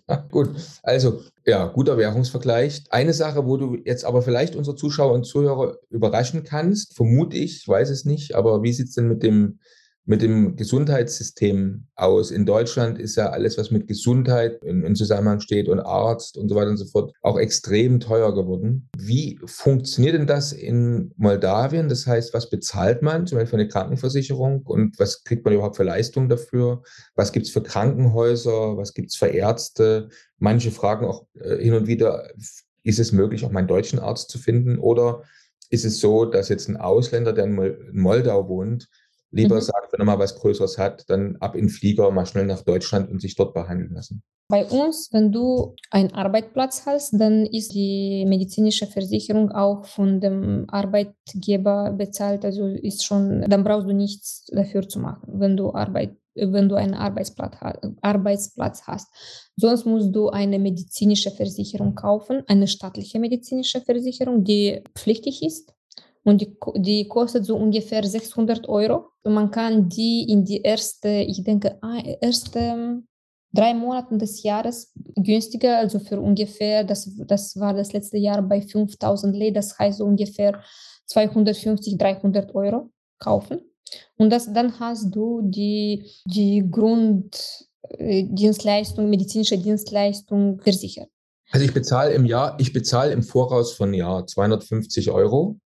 [0.06, 0.16] ja.
[0.30, 0.50] Gut,
[0.82, 2.82] also ja, guter Währungsvergleich.
[2.90, 7.66] Eine Sache, wo du jetzt aber vielleicht unsere Zuschauer und Zuhörer überraschen kannst, vermute ich,
[7.66, 9.60] weiß es nicht, aber wie sieht es denn mit dem
[10.06, 12.30] mit dem Gesundheitssystem aus.
[12.30, 16.48] In Deutschland ist ja alles, was mit Gesundheit in, in, Zusammenhang steht und Arzt und
[16.48, 18.88] so weiter und so fort, auch extrem teuer geworden.
[18.98, 21.88] Wie funktioniert denn das in Moldawien?
[21.88, 25.76] Das heißt, was bezahlt man zum Beispiel für eine Krankenversicherung und was kriegt man überhaupt
[25.76, 26.82] für Leistungen dafür?
[27.14, 28.76] Was gibt es für Krankenhäuser?
[28.76, 30.10] Was gibt es für Ärzte?
[30.38, 32.28] Manche fragen auch äh, hin und wieder,
[32.82, 34.78] ist es möglich, auch meinen deutschen Arzt zu finden?
[34.78, 35.22] Oder
[35.70, 38.88] ist es so, dass jetzt ein Ausländer, der in Moldau wohnt,
[39.34, 39.60] lieber mhm.
[39.60, 42.62] sagt, wenn er mal was Größeres hat, dann ab in den Flieger, mal schnell nach
[42.62, 44.22] Deutschland und sich dort behandeln lassen.
[44.48, 50.66] Bei uns, wenn du einen Arbeitsplatz hast, dann ist die medizinische Versicherung auch von dem
[50.68, 52.44] Arbeitgeber bezahlt.
[52.44, 56.74] Also ist schon, dann brauchst du nichts dafür zu machen, wenn du Arbeit wenn du
[56.74, 57.54] einen Arbeitsplatz,
[58.00, 59.08] Arbeitsplatz hast.
[59.56, 65.73] Sonst musst du eine medizinische Versicherung kaufen, eine staatliche medizinische Versicherung, die pflichtig ist
[66.24, 69.10] und die, die kostet so ungefähr 600 Euro.
[69.22, 71.78] Und man kann die in die erste, ich denke,
[72.20, 73.02] erste
[73.52, 78.62] drei Monate des Jahres günstiger, also für ungefähr, das, das war das letzte Jahr bei
[78.62, 80.62] 5000 Lei, das heißt so ungefähr
[81.06, 83.60] 250, 300 Euro kaufen.
[84.16, 91.10] Und das, dann hast du die, die Grunddienstleistung, medizinische Dienstleistung versichert.
[91.50, 95.60] Also ich bezahle im Jahr, ich bezahle im Voraus von Jahr 250 Euro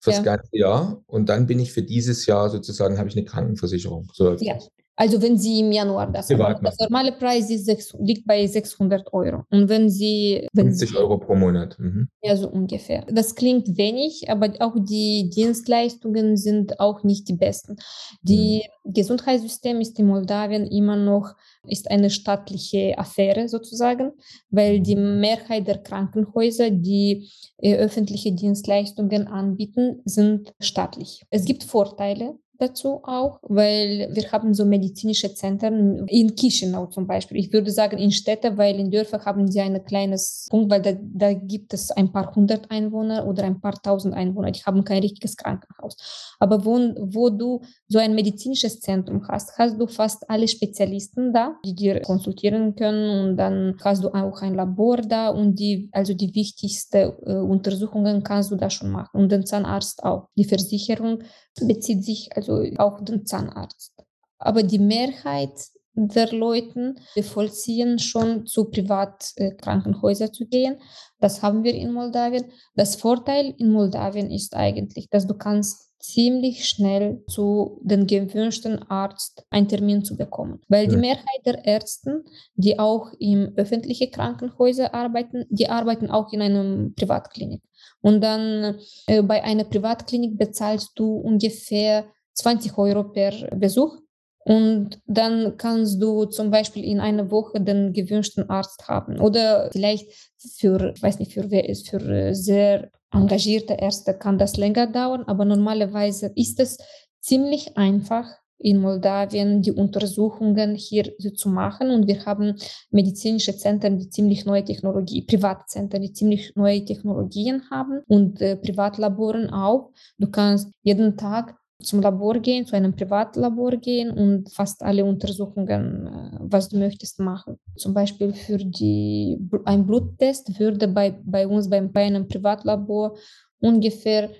[0.00, 0.22] fürs ja.
[0.22, 4.08] ganze Jahr und dann bin ich für dieses Jahr sozusagen, habe ich eine Krankenversicherung.
[4.12, 4.58] So ja,
[5.00, 6.62] Also wenn Sie im Januar das machen.
[6.62, 9.44] Das normale Preis ist, liegt bei 600 Euro.
[9.48, 10.46] Und wenn Sie...
[10.52, 11.78] Wenn 50 Euro pro Monat.
[11.78, 12.10] Mhm.
[12.22, 13.06] Ja, so ungefähr.
[13.10, 17.76] Das klingt wenig, aber auch die Dienstleistungen sind auch nicht die besten.
[18.20, 18.92] Die mhm.
[18.92, 21.34] Gesundheitssystem ist in Moldawien immer noch
[21.66, 24.12] ist eine staatliche Affäre sozusagen,
[24.50, 25.20] weil die mhm.
[25.20, 31.22] Mehrheit der Krankenhäuser, die äh, öffentliche Dienstleistungen anbieten, sind staatlich.
[31.30, 37.38] Es gibt Vorteile dazu auch, weil wir haben so medizinische Zentren in Chisinau zum Beispiel.
[37.38, 40.92] Ich würde sagen in Städte, weil in Dörfern haben sie ein kleines Punkt, weil da,
[41.00, 44.50] da gibt es ein paar hundert Einwohner oder ein paar tausend Einwohner.
[44.50, 46.36] Die haben kein richtiges Krankenhaus.
[46.38, 51.56] Aber wo, wo du so ein medizinisches Zentrum hast, hast du fast alle Spezialisten da,
[51.64, 56.14] die dir konsultieren können und dann hast du auch ein Labor da und die, also
[56.14, 60.28] die wichtigsten äh, Untersuchungen kannst du da schon machen und den Zahnarzt auch.
[60.36, 61.22] Die Versicherung
[61.66, 63.92] bezieht sich also auch den Zahnarzt.
[64.38, 65.52] Aber die Mehrheit
[65.94, 70.80] der Leute vollziehen schon zu Privatkrankenhäusern zu gehen.
[71.18, 72.44] Das haben wir in Moldawien.
[72.74, 79.44] Das Vorteil in Moldawien ist eigentlich, dass du kannst ziemlich schnell zu den gewünschten Arzt
[79.50, 80.60] einen Termin zu bekommen.
[80.68, 80.90] Weil ja.
[80.90, 82.24] die Mehrheit der Ärzte,
[82.54, 87.62] die auch im öffentlichen Krankenhäuser arbeiten, die arbeiten auch in einem Privatklinik.
[88.00, 93.98] Und dann äh, bei einer Privatklinik bezahlst du ungefähr 20 Euro per Besuch.
[94.42, 99.20] Und dann kannst du zum Beispiel in einer Woche den gewünschten Arzt haben.
[99.20, 104.38] Oder vielleicht für, ich weiß nicht, für wer ist, für äh, sehr engagierte Ärzte kann
[104.38, 106.78] das länger dauern, aber normalerweise ist es
[107.20, 108.26] ziemlich einfach,
[108.60, 111.90] in Moldawien die Untersuchungen hier zu machen.
[111.90, 112.56] Und wir haben
[112.90, 119.50] medizinische Zentren, die ziemlich neue Technologie, Privatzentren, die ziemlich neue Technologien haben und äh, Privatlaboren
[119.50, 119.90] auch.
[120.18, 126.06] Du kannst jeden Tag zum Labor gehen, zu einem Privatlabor gehen und fast alle Untersuchungen,
[126.06, 127.58] äh, was du möchtest, machen.
[127.76, 133.16] Zum Beispiel für die, ein Bluttest würde bei, bei uns bei einem Privatlabor
[133.60, 134.30] ungefähr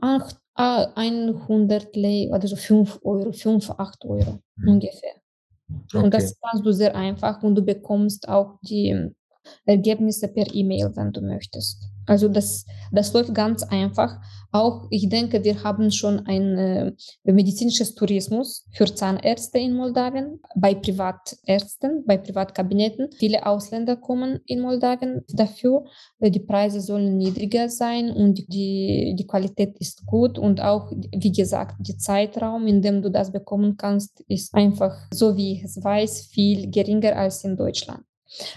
[0.00, 4.68] 8 100 Lei, also 5 Euro, 5, 8 Euro mhm.
[4.68, 5.14] ungefähr.
[5.86, 6.04] Okay.
[6.04, 9.14] Und das kannst du sehr einfach und du bekommst auch die
[9.64, 11.92] Ergebnisse per E-Mail, wenn du möchtest.
[12.06, 14.18] Also das, das läuft ganz einfach.
[14.50, 16.92] Auch ich denke, wir haben schon ein äh,
[17.24, 23.10] medizinisches Tourismus für Zahnärzte in Moldawien, bei Privatärzten, bei Privatkabinetten.
[23.18, 25.84] Viele Ausländer kommen in Moldawien dafür.
[26.18, 30.38] Äh, die Preise sollen niedriger sein und die, die Qualität ist gut.
[30.38, 35.36] Und auch, wie gesagt, der Zeitraum, in dem du das bekommen kannst, ist einfach, so
[35.36, 38.02] wie ich es weiß, viel geringer als in Deutschland.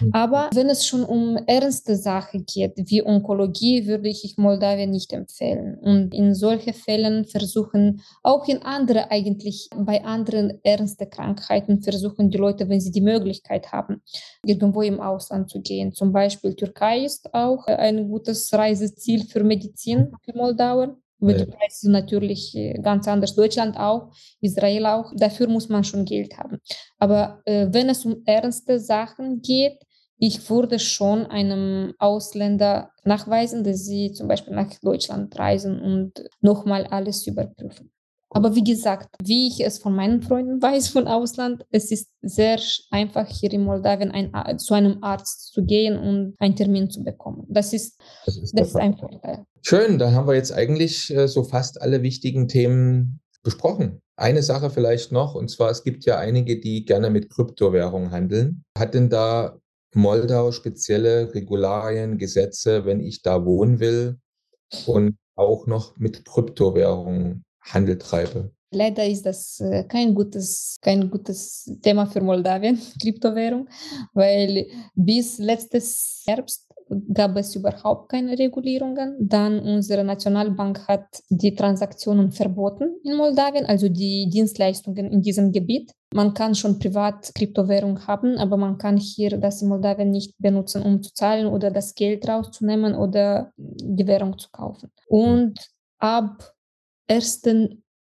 [0.00, 0.10] Mhm.
[0.12, 5.78] Aber wenn es schon um ernste Sachen geht, wie Onkologie, würde ich Moldawien nicht empfehlen.
[5.78, 12.38] Und in solchen Fällen versuchen, auch in andere eigentlich, bei anderen ernsten Krankheiten versuchen die
[12.38, 14.02] Leute, wenn sie die Möglichkeit haben,
[14.44, 15.92] irgendwo im Ausland zu gehen.
[15.92, 20.96] Zum Beispiel Türkei ist auch ein gutes Reiseziel für Medizin für Moldauer.
[21.20, 23.34] Preise sind natürlich äh, ganz anders.
[23.34, 25.12] Deutschland auch, Israel auch.
[25.16, 26.58] Dafür muss man schon Geld haben.
[26.98, 29.78] Aber äh, wenn es um ernste Sachen geht,
[30.18, 36.86] ich würde schon einem Ausländer nachweisen, dass sie zum Beispiel nach Deutschland reisen und nochmal
[36.86, 37.92] alles überprüfen.
[38.36, 42.60] Aber wie gesagt, wie ich es von meinen Freunden weiß von Ausland, es ist sehr
[42.90, 47.46] einfach hier in Moldawien ein, zu einem Arzt zu gehen und einen Termin zu bekommen.
[47.48, 49.46] Das ist, das ist, das ist ein Vorteil.
[49.62, 54.02] Schön, da haben wir jetzt eigentlich äh, so fast alle wichtigen Themen besprochen.
[54.16, 58.64] Eine Sache vielleicht noch, und zwar es gibt ja einige, die gerne mit Kryptowährungen handeln.
[58.76, 59.56] Hat denn da
[59.94, 64.18] Moldau spezielle Regularien, Gesetze, wenn ich da wohnen will
[64.84, 68.50] und auch noch mit Kryptowährungen Handel treibe.
[68.72, 73.68] Leider ist das äh, kein gutes, kein gutes Thema für Moldawien, Kryptowährung,
[74.12, 76.66] weil bis letztes Herbst
[77.12, 79.16] gab es überhaupt keine Regulierungen.
[79.18, 85.92] Dann unsere Nationalbank hat die Transaktionen verboten in Moldawien, also die Dienstleistungen in diesem Gebiet.
[86.12, 90.82] Man kann schon privat Kryptowährung haben, aber man kann hier das in Moldawien nicht benutzen,
[90.82, 94.90] um zu zahlen oder das Geld rauszunehmen oder die Währung zu kaufen.
[95.08, 95.58] Und
[95.98, 96.55] ab
[97.08, 97.42] 1.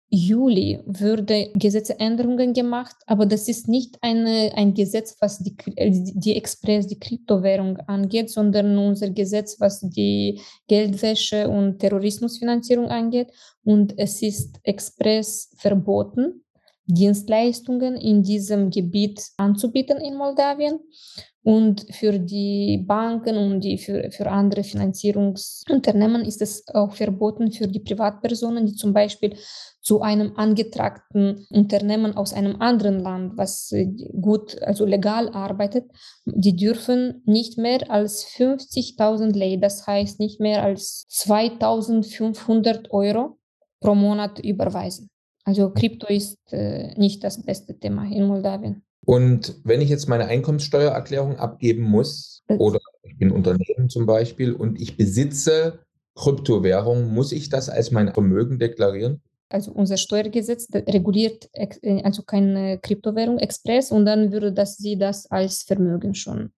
[0.10, 6.88] Juli würde Gesetzänderungen gemacht, aber das ist nicht eine, ein Gesetz, was die, die Express,
[6.88, 13.32] die Kryptowährung angeht, sondern unser Gesetz, was die Geldwäsche und Terrorismusfinanzierung angeht.
[13.64, 16.45] Und es ist express verboten,
[16.88, 20.80] Dienstleistungen in diesem Gebiet anzubieten in Moldawien.
[21.44, 27.68] Und für die Banken und die für, für andere Finanzierungsunternehmen ist es auch verboten für
[27.68, 29.38] die Privatpersonen, die zum Beispiel
[29.80, 33.86] zu einem angetragten Unternehmen aus einem anderen Land, was äh,
[34.20, 35.86] gut, also legal arbeitet,
[36.26, 43.38] die dürfen nicht mehr als 50.000 Lei, das heißt nicht mehr als 2.500 Euro
[43.80, 45.12] pro Monat überweisen.
[45.46, 48.84] Also Krypto ist äh, nicht das beste Thema in Moldawien.
[49.06, 54.82] Und wenn ich jetzt meine Einkommenssteuererklärung abgeben muss, oder ich bin Unternehmen zum Beispiel und
[54.82, 55.80] ich besitze
[56.16, 59.22] Kryptowährung, muss ich das als mein Vermögen deklarieren?
[59.50, 65.30] Also unser Steuergesetz reguliert äh, also keine Kryptowährung express und dann würde das sie das
[65.30, 66.52] als Vermögen schon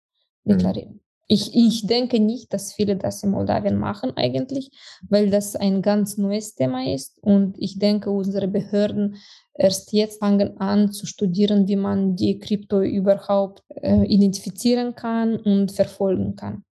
[0.46, 0.52] mhm.
[0.52, 0.94] deklarieren.
[0.94, 1.07] Mhm.
[1.30, 4.72] Ich, ich denke nicht, dass viele das in Moldawien machen eigentlich,
[5.10, 9.18] weil das ein ganz neues Thema ist und ich denke, unsere Behörden
[9.54, 15.72] erst jetzt fangen an zu studieren, wie man die Krypto überhaupt äh, identifizieren kann und
[15.72, 16.64] verfolgen kann.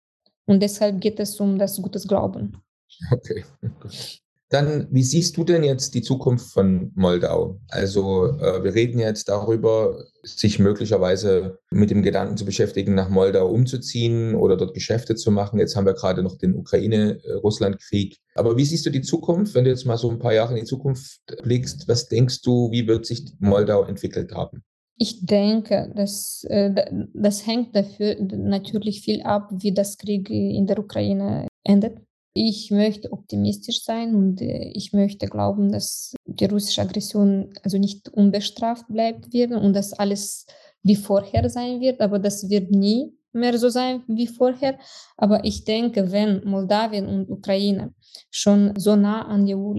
[0.46, 2.62] Und deshalb geht es um das gutes Glauben.
[3.10, 3.44] Okay.
[4.50, 7.60] Dann, wie siehst du denn jetzt die Zukunft von Moldau?
[7.68, 13.48] Also, äh, wir reden jetzt darüber, sich möglicherweise mit dem Gedanken zu beschäftigen, nach Moldau
[13.48, 15.58] umzuziehen oder dort Geschäfte zu machen.
[15.58, 18.18] Jetzt haben wir gerade noch den Ukraine-Russland-Krieg.
[18.34, 20.60] Aber wie siehst du die Zukunft, wenn du jetzt mal so ein paar Jahre in
[20.60, 21.88] die Zukunft blickst?
[21.88, 24.62] Was denkst du, wie wird sich Moldau entwickelt haben?
[24.96, 26.72] Ich denke, dass, äh,
[27.12, 31.98] das hängt dafür natürlich viel ab, wie das Krieg in der Ukraine endet.
[32.36, 38.08] Ich möchte optimistisch sein und äh, ich möchte glauben, dass die russische Aggression also nicht
[38.08, 40.46] unbestraft bleibt wird und dass alles
[40.82, 44.78] wie vorher sein wird, aber das wird nie mehr so sein wie vorher.
[45.16, 47.94] Aber ich denke, wenn Moldawien und Ukraine
[48.30, 49.74] schon so nah an die EU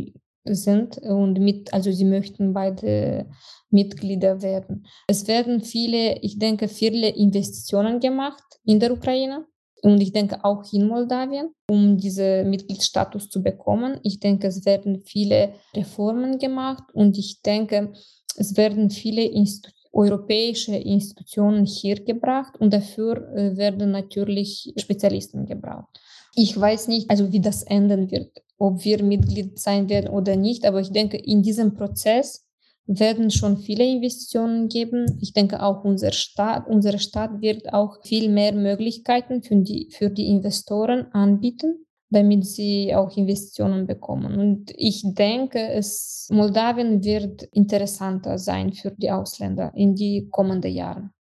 [0.45, 3.27] sind und mit, also sie möchten beide
[3.69, 4.85] Mitglieder werden.
[5.07, 9.45] Es werden viele, ich denke, viele Investitionen gemacht in der Ukraine
[9.82, 13.99] und ich denke auch in Moldawien, um diesen Mitgliedsstatus zu bekommen.
[14.03, 17.93] Ich denke, es werden viele Reformen gemacht und ich denke,
[18.38, 25.88] es werden viele Institu europäische Institutionen hier gebracht und dafür äh, werden natürlich Spezialisten gebraucht.
[26.36, 30.65] Ich weiß nicht, also wie das enden wird, ob wir Mitglied sein werden oder nicht,
[30.65, 32.44] aber ich denke, in diesem Prozess
[32.88, 35.17] werden schon viele Investitionen geben.
[35.21, 40.09] Ich denke auch unser Staat, unsere Stadt wird auch viel mehr Möglichkeiten für die, für
[40.09, 44.39] die Investoren anbieten, damit sie auch Investitionen bekommen.
[44.39, 51.11] Und ich denke, es, Moldawien wird interessanter sein für die Ausländer in die kommenden Jahren,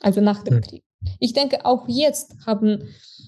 [0.00, 0.62] also nach dem hm.
[0.62, 0.84] Krieg.
[1.20, 2.84] Ich denke, auch jetzt haben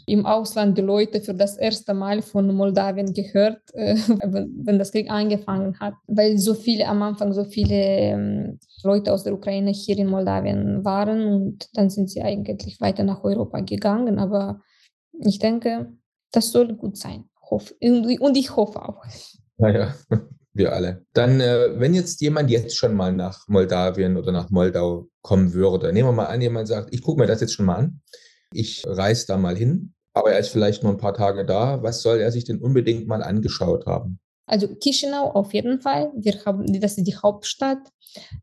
[0.06, 5.10] im Ausland die Leute für das erste Mal von Moldawien gehört, äh, wenn das Krieg
[5.10, 9.98] angefangen hat, weil so viele am Anfang so viele ähm, Leute aus der Ukraine hier
[9.98, 14.18] in Moldawien waren und dann sind sie eigentlich weiter nach Europa gegangen.
[14.18, 14.60] Aber
[15.18, 15.92] ich denke,
[16.30, 17.24] das soll gut sein.
[17.48, 19.02] Und ich hoffe auch.
[19.56, 19.94] Naja,
[20.56, 21.04] wir alle.
[21.12, 25.92] Dann, äh, wenn jetzt jemand jetzt schon mal nach Moldawien oder nach Moldau kommen würde,
[25.92, 28.00] nehmen wir mal an, jemand sagt, ich gucke mir das jetzt schon mal an,
[28.52, 31.82] ich reise da mal hin, aber er ist vielleicht nur ein paar Tage da.
[31.82, 34.18] Was soll er sich denn unbedingt mal angeschaut haben?
[34.46, 36.12] Also Chisinau auf jeden Fall.
[36.16, 37.90] Wir haben, das ist die Hauptstadt.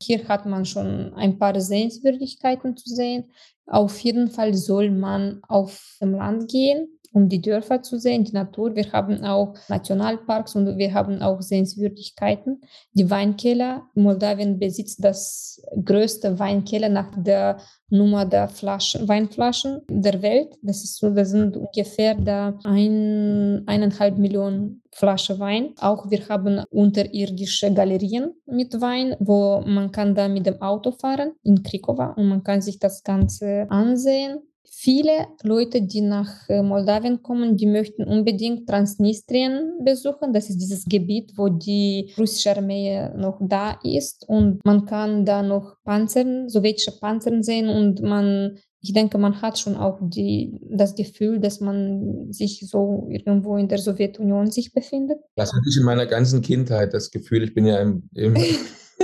[0.02, 3.32] Hier hat man schon ein paar Sehenswürdigkeiten zu sehen.
[3.66, 8.34] Auf jeden Fall soll man auf dem Land gehen um die Dörfer zu sehen, die
[8.34, 8.76] Natur.
[8.76, 12.62] Wir haben auch Nationalparks und wir haben auch Sehenswürdigkeiten.
[12.94, 13.84] Die Weinkeller.
[13.94, 17.58] Moldawien besitzt das größte Weinkeller nach der
[17.90, 20.56] Nummer der Flaschen, Weinflaschen der Welt.
[20.64, 25.74] Das ist so, das sind ungefähr da ein, eineinhalb Millionen Flaschen Wein.
[25.80, 31.34] Auch wir haben unterirdische Galerien mit Wein, wo man kann da mit dem Auto fahren
[31.44, 37.22] in Krikova und man kann sich das Ganze ansehen viele Leute, die nach äh, Moldawien
[37.22, 40.34] kommen, die möchten unbedingt Transnistrien besuchen.
[40.34, 45.42] Das ist dieses Gebiet, wo die russische Armee noch da ist und man kann da
[45.44, 50.94] noch Panzern, sowjetische Panzern sehen und man ich denke, man hat schon auch die, das
[50.96, 55.20] Gefühl, dass man sich so irgendwo in der Sowjetunion sich befindet.
[55.38, 57.44] Das hatte ich in meiner ganzen Kindheit, das Gefühl.
[57.44, 58.36] Ich bin ja im, im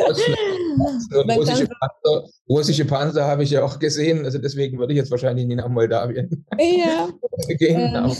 [1.13, 5.45] russische, Panzer, russische Panzer habe ich ja auch gesehen, also deswegen würde ich jetzt wahrscheinlich
[5.45, 7.09] nie nach Moldawien ja.
[7.57, 7.95] gehen.
[7.95, 8.15] Aber,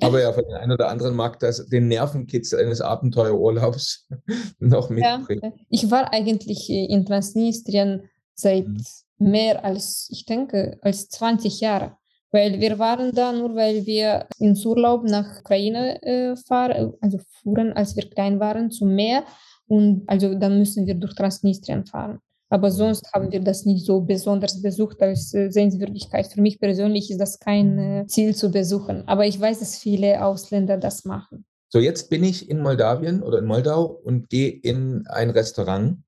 [0.00, 4.08] aber ja, für den einen oder anderen mag das den Nervenkitzel eines Abenteuerurlaubs
[4.58, 5.52] noch mitbringen.
[5.56, 5.64] Ja.
[5.70, 8.82] Ich war eigentlich in Transnistrien seit mhm.
[9.18, 11.92] mehr als, ich denke, als 20 Jahren.
[12.32, 17.72] Weil wir waren da nur, weil wir ins Urlaub nach Ukraine äh, fahren, also fuhren,
[17.72, 19.24] als wir klein waren, zum Meer.
[19.68, 22.20] Und also dann müssen wir durch Transnistrien fahren.
[22.48, 26.28] Aber sonst haben wir das nicht so besonders besucht als äh, Sehenswürdigkeit.
[26.28, 29.02] Für mich persönlich ist das kein äh, Ziel zu besuchen.
[29.08, 31.44] Aber ich weiß, dass viele Ausländer das machen.
[31.68, 35.98] So, jetzt bin ich in Moldawien oder in Moldau und gehe in ein Restaurant.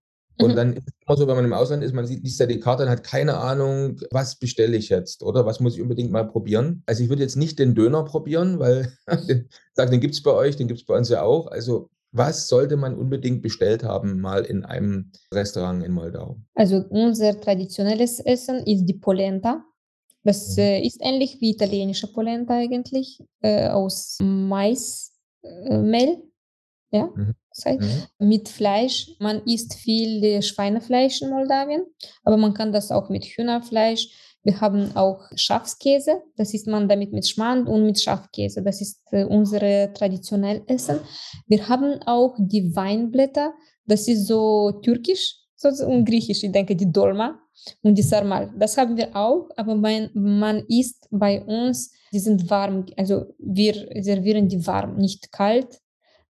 [0.41, 0.57] Und mhm.
[0.57, 2.61] dann ist es immer so, wenn man im Ausland ist, man sieht, liest ja die
[2.61, 6.29] Karte und hat keine Ahnung, was bestelle ich jetzt oder was muss ich unbedingt mal
[6.29, 6.85] probieren.
[6.87, 8.93] Also ich würde jetzt nicht den Döner probieren, weil
[9.29, 11.49] den, den gibt es bei euch, den gibt es bei uns ja auch.
[11.49, 16.39] Also was sollte man unbedingt bestellt haben, mal in einem Restaurant in Moldau?
[16.55, 19.65] Also unser traditionelles Essen ist die Polenta.
[20.25, 20.63] Das mhm.
[20.63, 25.09] äh, ist ähnlich wie italienische Polenta eigentlich, äh, aus Maismehl.
[25.43, 26.23] Äh,
[26.91, 27.35] ja, mhm.
[27.55, 27.81] das heißt,
[28.19, 28.29] mhm.
[28.29, 29.11] mit Fleisch.
[29.19, 31.85] Man isst viel Schweinefleisch in Moldawien,
[32.25, 34.09] aber man kann das auch mit Hühnerfleisch
[34.49, 38.63] wir haben auch Schafskäse, das isst man damit mit Schmand und mit Schafkäse.
[38.63, 41.01] Das ist äh, unsere traditionelle Essen.
[41.47, 43.53] Wir haben auch die Weinblätter,
[43.85, 47.39] das ist so türkisch so, und griechisch, ich denke die Dolma
[47.83, 48.51] und die Sarmal.
[48.59, 53.75] Das haben wir auch, aber man, man isst bei uns, die sind warm, also wir
[54.01, 55.79] servieren die warm, nicht kalt,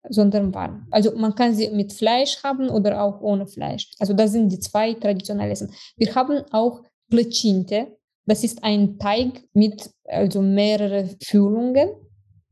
[0.08, 0.86] sondern warm.
[0.90, 3.90] Also man kann sie mit Fleisch haben oder auch ohne Fleisch.
[3.98, 5.70] Also das sind die zwei traditionellen Essen.
[5.98, 7.96] Wir haben auch Placinte.
[8.26, 11.90] Das ist ein Teig mit also mehrere Füllungen.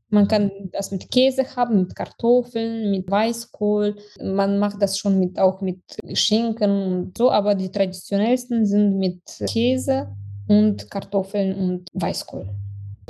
[0.09, 3.97] Man kann das mit Käse haben, mit Kartoffeln, mit Weißkohl.
[4.23, 5.81] Man macht das schon mit, auch mit
[6.13, 10.15] Schinken und so, aber die traditionellsten sind mit Käse
[10.47, 12.49] und Kartoffeln und Weißkohl.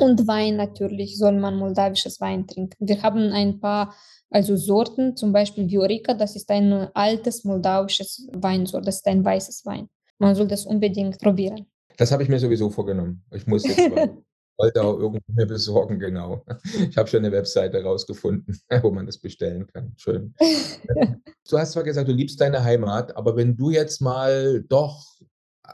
[0.00, 2.74] Und Wein natürlich, soll man moldawisches Wein trinken.
[2.80, 3.94] Wir haben ein paar
[4.30, 9.64] also Sorten, zum Beispiel Viorica, das ist ein altes moldawisches Weinsort, das ist ein weißes
[9.66, 9.88] Wein.
[10.18, 11.66] Man soll das unbedingt probieren.
[11.96, 13.24] Das habe ich mir sowieso vorgenommen.
[13.30, 14.16] Ich muss jetzt mal
[14.58, 16.44] Moldau irgendwo mir besorgen, genau.
[16.88, 19.92] Ich habe schon eine Webseite rausgefunden, wo man das bestellen kann.
[19.96, 20.34] Schön.
[20.38, 25.04] du hast zwar gesagt, du liebst deine Heimat, aber wenn du jetzt mal doch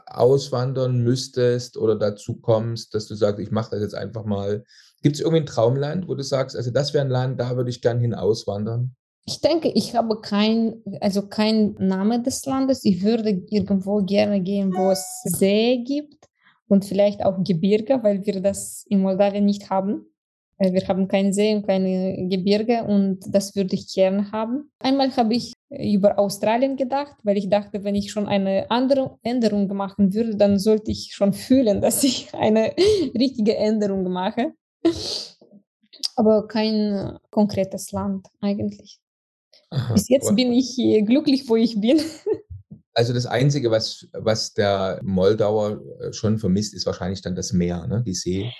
[0.05, 4.63] auswandern müsstest oder dazu kommst, dass du sagst, ich mache das jetzt einfach mal.
[5.01, 7.69] Gibt es irgendwie ein Traumland, wo du sagst, also das wäre ein Land, da würde
[7.69, 8.95] ich gern hin auswandern?
[9.25, 12.83] Ich denke, ich habe kein, also kein Name des Landes.
[12.85, 16.27] Ich würde irgendwo gerne gehen, wo es See gibt
[16.67, 20.05] und vielleicht auch Gebirge, weil wir das in Moldawien nicht haben.
[20.57, 24.71] Wir haben keinen See und keine Gebirge und das würde ich gerne haben.
[24.79, 29.67] Einmal habe ich über Australien gedacht, weil ich dachte, wenn ich schon eine andere Änderung
[29.75, 32.73] machen würde, dann sollte ich schon fühlen, dass ich eine
[33.17, 34.53] richtige Änderung mache.
[36.15, 38.99] Aber kein konkretes Land eigentlich.
[39.71, 41.99] Aha, Bis jetzt bin ich glücklich, wo ich bin.
[42.93, 47.87] Also das Einzige, was, was der Moldauer äh, schon vermisst, ist wahrscheinlich dann das Meer,
[47.87, 48.03] ne?
[48.05, 48.51] die See.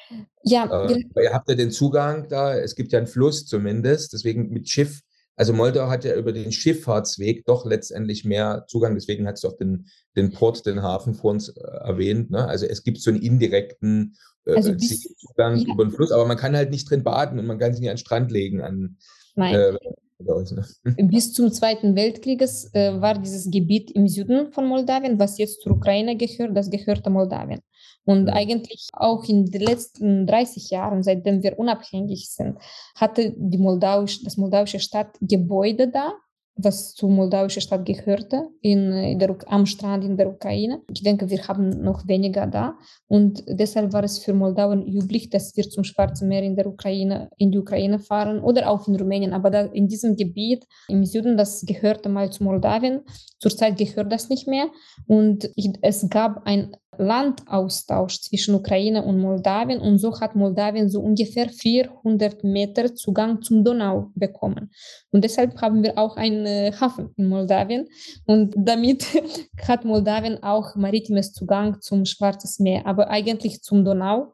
[0.44, 0.86] Ja.
[0.86, 4.70] Äh, ihr habt ja den Zugang da, es gibt ja einen Fluss zumindest, deswegen mit
[4.70, 5.02] Schiff.
[5.36, 9.58] Also Moldau hat ja über den Schifffahrtsweg doch letztendlich mehr Zugang, deswegen hat es auch
[9.58, 12.32] den, den Port, den Hafen vor uns äh, erwähnt.
[12.32, 12.48] Ne?
[12.48, 15.74] Also es gibt so einen indirekten äh, also Zugang ja.
[15.74, 17.90] über den Fluss, aber man kann halt nicht drin baden und man kann sich nicht
[17.90, 18.98] an den Strand legen an,
[19.36, 19.78] Nein.
[20.24, 20.66] Ne?
[21.08, 25.74] Bis zum Zweiten Weltkrieg äh, war dieses Gebiet im Süden von Moldawien, was jetzt zur
[25.74, 27.62] Ukraine gehört, das gehörte Moldawien.
[28.06, 32.58] Und eigentlich auch in den letzten 30 Jahren, seitdem wir unabhängig sind,
[32.96, 36.14] hatte die Moldawisch, das moldawische Stadt Gebäude da,
[36.56, 40.82] was zur moldawischen Stadt gehörte, in, der, am Strand in der Ukraine.
[40.94, 42.78] Ich denke, wir haben noch weniger da.
[43.08, 47.30] Und deshalb war es für Moldawien üblich, dass wir zum Schwarzen Meer in der Ukraine,
[47.38, 49.34] in die Ukraine fahren oder auch in Rumänien.
[49.34, 53.02] Aber da, in diesem Gebiet im Süden, das gehörte mal zu Moldawien.
[53.40, 54.68] Zurzeit gehört das nicht mehr.
[55.08, 61.02] Und ich, es gab ein Landaustausch zwischen Ukraine und Moldawien und so hat Moldawien so
[61.02, 64.72] ungefähr 400 Meter Zugang zum Donau bekommen.
[65.12, 67.88] Und deshalb haben wir auch einen äh, Hafen in Moldawien
[68.26, 69.06] und damit
[69.68, 74.34] hat Moldawien auch maritimes Zugang zum Schwarzen Meer, aber eigentlich zum Donau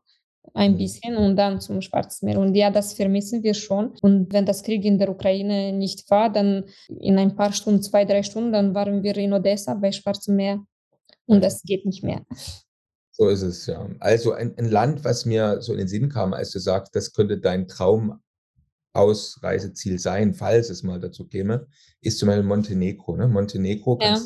[0.53, 0.77] ein mhm.
[0.77, 2.39] bisschen und dann zum Schwarzen Meer.
[2.39, 3.93] Und ja, das vermissen wir schon.
[4.01, 6.65] Und wenn das Krieg in der Ukraine nicht war, dann
[6.99, 10.59] in ein paar Stunden, zwei, drei Stunden, dann waren wir in Odessa bei Schwarzem Meer
[11.27, 12.25] und das geht nicht mehr.
[13.11, 13.89] So ist es, ja.
[13.99, 17.13] Also ein, ein, Land, was mir so in den Sinn kam, als du sagst, das
[17.13, 21.65] könnte dein Traumausreiseziel sein, falls es mal dazu käme,
[22.01, 23.17] ist zum Beispiel Montenegro.
[23.17, 23.27] Ne?
[23.27, 24.21] Montenegro ja.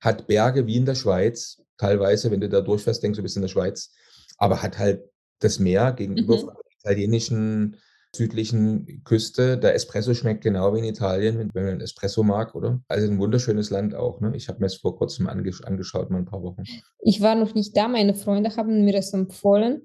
[0.00, 3.42] hat Berge wie in der Schweiz, teilweise, wenn du da durchfährst, denkst du, bist in
[3.42, 3.90] der Schweiz,
[4.36, 5.02] aber hat halt
[5.38, 6.50] das Meer gegenüber mhm.
[6.80, 7.78] italienischen
[8.14, 9.56] südlichen Küste.
[9.58, 12.80] Der Espresso schmeckt genau wie in Italien, wenn, wenn man Espresso mag, oder?
[12.88, 14.20] Also ein wunderschönes Land auch.
[14.20, 14.32] Ne?
[14.34, 16.64] Ich habe mir es vor kurzem angesch angeschaut, mal ein paar Wochen.
[17.00, 19.82] Ich war noch nicht da, meine Freunde haben mir das empfohlen.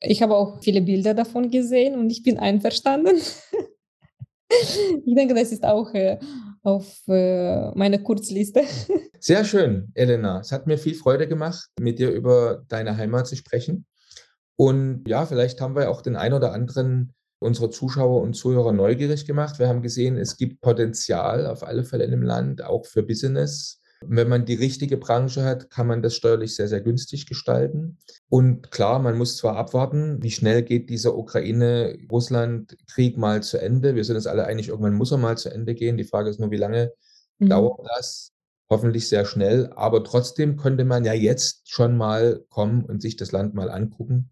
[0.00, 3.16] Ich habe auch viele Bilder davon gesehen und ich bin einverstanden.
[4.48, 6.18] ich denke, das ist auch äh,
[6.62, 8.62] auf äh, meine Kurzliste.
[9.20, 10.40] Sehr schön, Elena.
[10.40, 13.86] Es hat mir viel Freude gemacht, mit dir über deine Heimat zu sprechen.
[14.56, 19.26] Und ja, vielleicht haben wir auch den ein oder anderen unserer Zuschauer und Zuhörer neugierig
[19.26, 19.58] gemacht.
[19.58, 23.80] Wir haben gesehen, es gibt Potenzial auf alle Fälle in dem Land, auch für Business.
[24.06, 27.98] Wenn man die richtige Branche hat, kann man das steuerlich sehr, sehr günstig gestalten.
[28.28, 33.96] Und klar, man muss zwar abwarten, wie schnell geht dieser Ukraine-Russland-Krieg mal zu Ende.
[33.96, 35.96] Wir sind uns alle einig, irgendwann muss er mal zu Ende gehen.
[35.96, 36.92] Die Frage ist nur, wie lange
[37.38, 37.48] mhm.
[37.48, 38.30] dauert das?
[38.70, 39.72] Hoffentlich sehr schnell.
[39.74, 44.30] Aber trotzdem könnte man ja jetzt schon mal kommen und sich das Land mal angucken.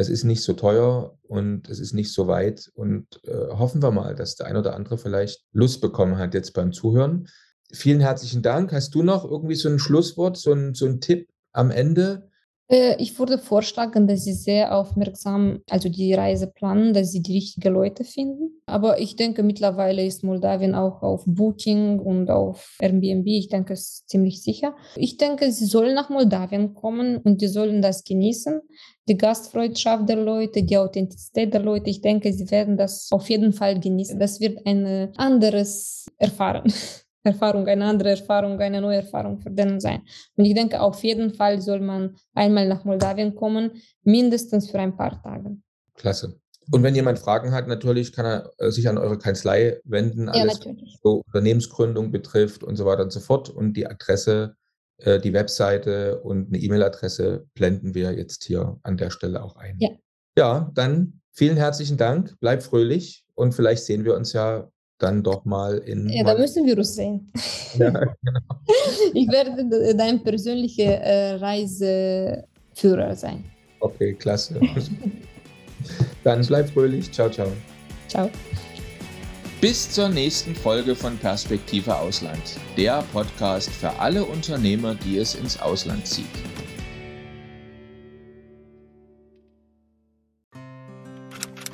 [0.00, 2.70] Es ist nicht so teuer und es ist nicht so weit.
[2.74, 6.54] Und äh, hoffen wir mal, dass der ein oder andere vielleicht Lust bekommen hat jetzt
[6.54, 7.28] beim Zuhören.
[7.70, 8.72] Vielen herzlichen Dank.
[8.72, 12.29] Hast du noch irgendwie so ein Schlusswort, so ein, so ein Tipp am Ende?
[12.70, 17.34] Äh, ich würde vorschlagen, dass Sie sehr aufmerksam, also die Reise planen, dass Sie die
[17.34, 18.62] richtigen Leute finden.
[18.66, 23.26] Aber ich denke, mittlerweile ist Moldawien auch auf Booking und auf Airbnb.
[23.26, 24.76] Ich denke, es ist ziemlich sicher.
[24.94, 28.60] Ich denke, Sie sollen nach Moldawien kommen und die sollen das genießen.
[29.08, 31.90] Die Gastfreundschaft der Leute, die Authentizität der Leute.
[31.90, 34.18] Ich denke, Sie werden das auf jeden Fall genießen.
[34.20, 36.72] Das wird ein anderes Erfahren.
[37.22, 40.02] Erfahrung, eine andere Erfahrung, eine neue Erfahrung für den sein.
[40.36, 44.96] Und ich denke, auf jeden Fall soll man einmal nach Moldawien kommen, mindestens für ein
[44.96, 45.56] paar Tage.
[45.94, 46.40] Klasse.
[46.72, 50.60] Und wenn jemand Fragen hat, natürlich kann er äh, sich an eure Kanzlei wenden, alles
[50.64, 53.50] ja, so Unternehmensgründung betrifft und so weiter und so fort.
[53.50, 54.54] Und die Adresse,
[54.98, 59.76] äh, die Webseite und eine E-Mail-Adresse blenden wir jetzt hier an der Stelle auch ein.
[59.80, 59.90] Ja.
[60.38, 65.44] ja, dann vielen herzlichen Dank, bleib fröhlich und vielleicht sehen wir uns ja dann doch
[65.44, 66.08] mal in.
[66.08, 67.30] Ja, da müssen wir uns sehen.
[67.78, 68.40] Ja, genau.
[69.14, 73.44] Ich werde dein persönlicher äh, Reiseführer sein.
[73.80, 74.60] Okay, klasse.
[76.24, 77.12] dann bleib fröhlich.
[77.12, 77.48] Ciao, ciao.
[78.08, 78.28] Ciao.
[79.60, 82.42] Bis zur nächsten Folge von Perspektive Ausland,
[82.76, 86.26] der Podcast für alle Unternehmer, die es ins Ausland zieht.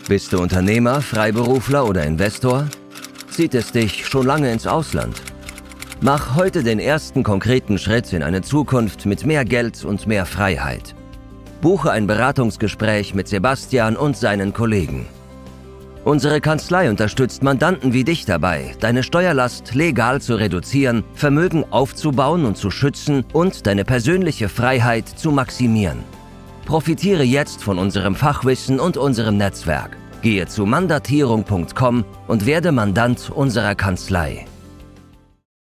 [0.09, 2.69] Bist du Unternehmer, Freiberufler oder Investor?
[3.37, 5.21] Zieht es dich schon lange ins Ausland.
[6.01, 10.95] Mach heute den ersten konkreten Schritt in eine Zukunft mit mehr Geld und mehr Freiheit.
[11.61, 15.05] Buche ein Beratungsgespräch mit Sebastian und seinen Kollegen.
[16.03, 22.57] Unsere Kanzlei unterstützt Mandanten wie dich dabei, deine Steuerlast legal zu reduzieren, Vermögen aufzubauen und
[22.57, 25.99] zu schützen und deine persönliche Freiheit zu maximieren.
[26.65, 29.99] Profitiere jetzt von unserem Fachwissen und unserem Netzwerk.
[30.27, 34.45] Gehe zu mandatierung.com und werde Mandant unserer Kanzlei.